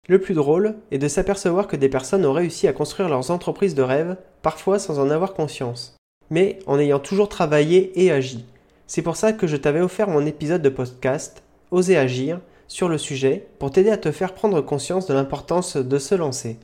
Le 0.08 0.20
plus 0.20 0.34
drôle 0.34 0.74
est 0.90 0.98
de 0.98 1.08
s'apercevoir 1.08 1.66
que 1.66 1.76
des 1.76 1.88
personnes 1.88 2.26
ont 2.26 2.32
réussi 2.32 2.66
à 2.66 2.72
construire 2.72 3.08
leurs 3.08 3.30
entreprises 3.30 3.74
de 3.74 3.82
rêve, 3.82 4.16
parfois 4.42 4.78
sans 4.78 4.98
en 4.98 5.10
avoir 5.10 5.34
conscience, 5.34 5.96
mais 6.30 6.58
en 6.66 6.78
ayant 6.78 6.98
toujours 6.98 7.28
travaillé 7.28 7.92
et 8.02 8.10
agi. 8.10 8.44
C'est 8.86 9.02
pour 9.02 9.16
ça 9.16 9.32
que 9.32 9.46
je 9.46 9.56
t'avais 9.56 9.80
offert 9.80 10.08
mon 10.08 10.26
épisode 10.26 10.62
de 10.62 10.68
podcast, 10.68 11.42
Oser 11.70 11.96
agir, 11.96 12.40
sur 12.66 12.88
le 12.88 12.98
sujet, 12.98 13.46
pour 13.60 13.70
t'aider 13.70 13.90
à 13.90 13.96
te 13.96 14.10
faire 14.10 14.34
prendre 14.34 14.60
conscience 14.60 15.06
de 15.06 15.14
l'importance 15.14 15.76
de 15.76 15.98
se 15.98 16.16
lancer. 16.16 16.56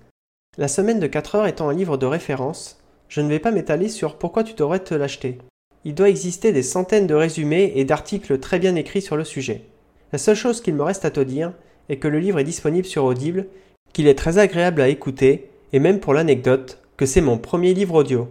La 0.59 0.69
semaine 0.69 1.01
de 1.01 1.07
4 1.07 1.35
heures 1.35 1.47
étant 1.47 1.69
un 1.69 1.75
livre 1.75 1.99
de 1.99 2.07
référence, 2.07 2.79
je 3.09 3.21
ne 3.21 3.29
vais 3.29 3.39
pas 3.39 3.51
m'étaler 3.51 3.91
sur 3.91 4.17
pourquoi 4.17 4.43
tu 4.43 4.55
devrais 4.55 4.79
te 4.79 4.95
l'acheter. 4.95 5.37
Il 5.85 5.95
doit 5.95 6.09
exister 6.09 6.51
des 6.51 6.63
centaines 6.63 7.07
de 7.07 7.15
résumés 7.15 7.75
et 7.77 7.85
d'articles 7.85 8.39
très 8.39 8.59
bien 8.59 8.75
écrits 8.75 9.03
sur 9.03 9.19
le 9.19 9.25
sujet. 9.25 9.65
La 10.13 10.19
seule 10.19 10.35
chose 10.35 10.63
qu'il 10.63 10.75
me 10.75 10.83
reste 10.83 11.05
à 11.05 11.11
te 11.11 11.21
dire 11.21 11.53
est 11.91 11.99
que 11.99 12.09
le 12.09 12.21
livre 12.21 12.39
est 12.39 12.45
disponible 12.45 12.87
sur 12.87 13.05
Audible, 13.05 13.49
qu'il 13.93 14.09
est 14.09 14.15
très 14.15 14.39
agréable 14.39 14.81
à 14.81 14.89
écouter, 14.89 15.51
et 15.75 15.79
même 15.79 16.01
pour 16.01 16.15
l'anecdote, 16.15 16.79
que 16.97 17.05
c'est 17.05 17.21
mon 17.21 17.37
premier 17.37 17.75
livre 17.75 17.97
audio. 17.97 18.27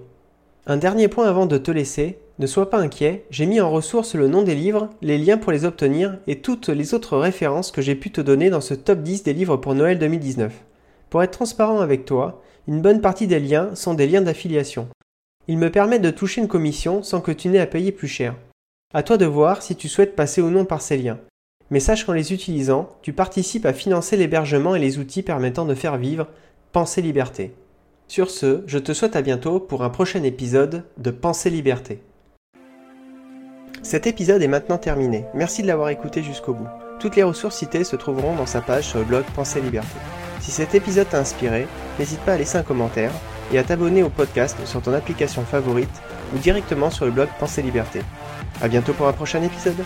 Un 0.65 0.77
dernier 0.77 1.07
point 1.07 1.27
avant 1.27 1.45
de 1.45 1.59
te 1.59 1.69
laisser, 1.69 2.17
ne 2.39 2.47
sois 2.47 2.71
pas 2.71 2.79
inquiet, 2.79 3.25
j'ai 3.29 3.45
mis 3.45 3.61
en 3.61 3.69
ressource 3.69 4.15
le 4.15 4.27
nom 4.27 4.41
des 4.41 4.55
livres, 4.55 4.89
les 5.03 5.19
liens 5.19 5.37
pour 5.37 5.51
les 5.51 5.63
obtenir 5.63 6.17
et 6.25 6.41
toutes 6.41 6.69
les 6.69 6.95
autres 6.95 7.19
références 7.19 7.71
que 7.71 7.83
j'ai 7.83 7.93
pu 7.93 8.09
te 8.09 8.19
donner 8.19 8.49
dans 8.49 8.61
ce 8.61 8.73
top 8.73 9.03
10 9.03 9.21
des 9.21 9.33
livres 9.33 9.57
pour 9.57 9.75
Noël 9.75 9.99
2019. 9.99 10.51
Pour 11.15 11.23
être 11.23 11.31
transparent 11.31 11.79
avec 11.79 12.03
toi, 12.03 12.41
une 12.67 12.81
bonne 12.81 12.99
partie 12.99 13.25
des 13.25 13.39
liens 13.39 13.73
sont 13.73 13.93
des 13.93 14.05
liens 14.05 14.19
d'affiliation. 14.19 14.89
Ils 15.47 15.57
me 15.57 15.71
permettent 15.71 16.01
de 16.01 16.09
toucher 16.09 16.41
une 16.41 16.49
commission 16.49 17.03
sans 17.03 17.21
que 17.21 17.31
tu 17.31 17.47
n'aies 17.47 17.61
à 17.61 17.67
payer 17.67 17.93
plus 17.93 18.09
cher. 18.09 18.35
À 18.93 19.01
toi 19.01 19.15
de 19.15 19.25
voir 19.25 19.61
si 19.61 19.77
tu 19.77 19.87
souhaites 19.87 20.17
passer 20.17 20.41
ou 20.41 20.49
non 20.49 20.65
par 20.65 20.81
ces 20.81 20.97
liens. 20.97 21.17
Mais 21.71 21.79
sache 21.79 22.03
qu'en 22.03 22.11
les 22.11 22.33
utilisant, 22.33 22.89
tu 23.01 23.13
participes 23.13 23.65
à 23.65 23.71
financer 23.71 24.17
l'hébergement 24.17 24.75
et 24.75 24.79
les 24.79 24.99
outils 24.99 25.23
permettant 25.23 25.63
de 25.63 25.73
faire 25.73 25.95
vivre 25.95 26.27
Pensée 26.73 27.01
Liberté. 27.01 27.53
Sur 28.09 28.29
ce, 28.29 28.63
je 28.67 28.77
te 28.77 28.91
souhaite 28.91 29.15
à 29.15 29.21
bientôt 29.21 29.61
pour 29.61 29.85
un 29.85 29.89
prochain 29.89 30.21
épisode 30.23 30.83
de 30.97 31.11
Pensée 31.11 31.49
Liberté. 31.49 32.01
Cet 33.83 34.05
épisode 34.05 34.41
est 34.41 34.49
maintenant 34.49 34.79
terminé. 34.79 35.23
Merci 35.33 35.61
de 35.61 35.67
l'avoir 35.67 35.87
écouté 35.87 36.23
jusqu'au 36.23 36.55
bout. 36.55 36.67
Toutes 36.99 37.15
les 37.15 37.23
ressources 37.23 37.55
citées 37.55 37.85
se 37.85 37.95
trouveront 37.95 38.35
dans 38.35 38.45
sa 38.45 38.59
page 38.59 38.89
sur 38.89 38.99
le 38.99 39.05
blog 39.05 39.23
Pensée 39.33 39.61
Liberté. 39.61 39.97
Si 40.45 40.51
cet 40.51 40.75
épisode 40.75 41.09
t'a 41.09 41.17
inspiré, 41.17 41.67
n'hésite 41.97 42.19
pas 42.19 42.33
à 42.33 42.37
laisser 42.37 42.59
un 42.59 42.61
commentaire 42.61 43.09
et 43.51 43.57
à 43.57 43.63
t'abonner 43.63 44.03
au 44.03 44.09
podcast 44.09 44.55
sur 44.65 44.79
ton 44.79 44.93
application 44.93 45.43
favorite 45.43 45.89
ou 46.35 46.37
directement 46.37 46.91
sur 46.91 47.05
le 47.05 47.11
blog 47.11 47.29
Pensée 47.39 47.63
Liberté. 47.63 48.01
A 48.61 48.67
bientôt 48.67 48.93
pour 48.93 49.07
un 49.07 49.13
prochain 49.13 49.41
épisode 49.41 49.83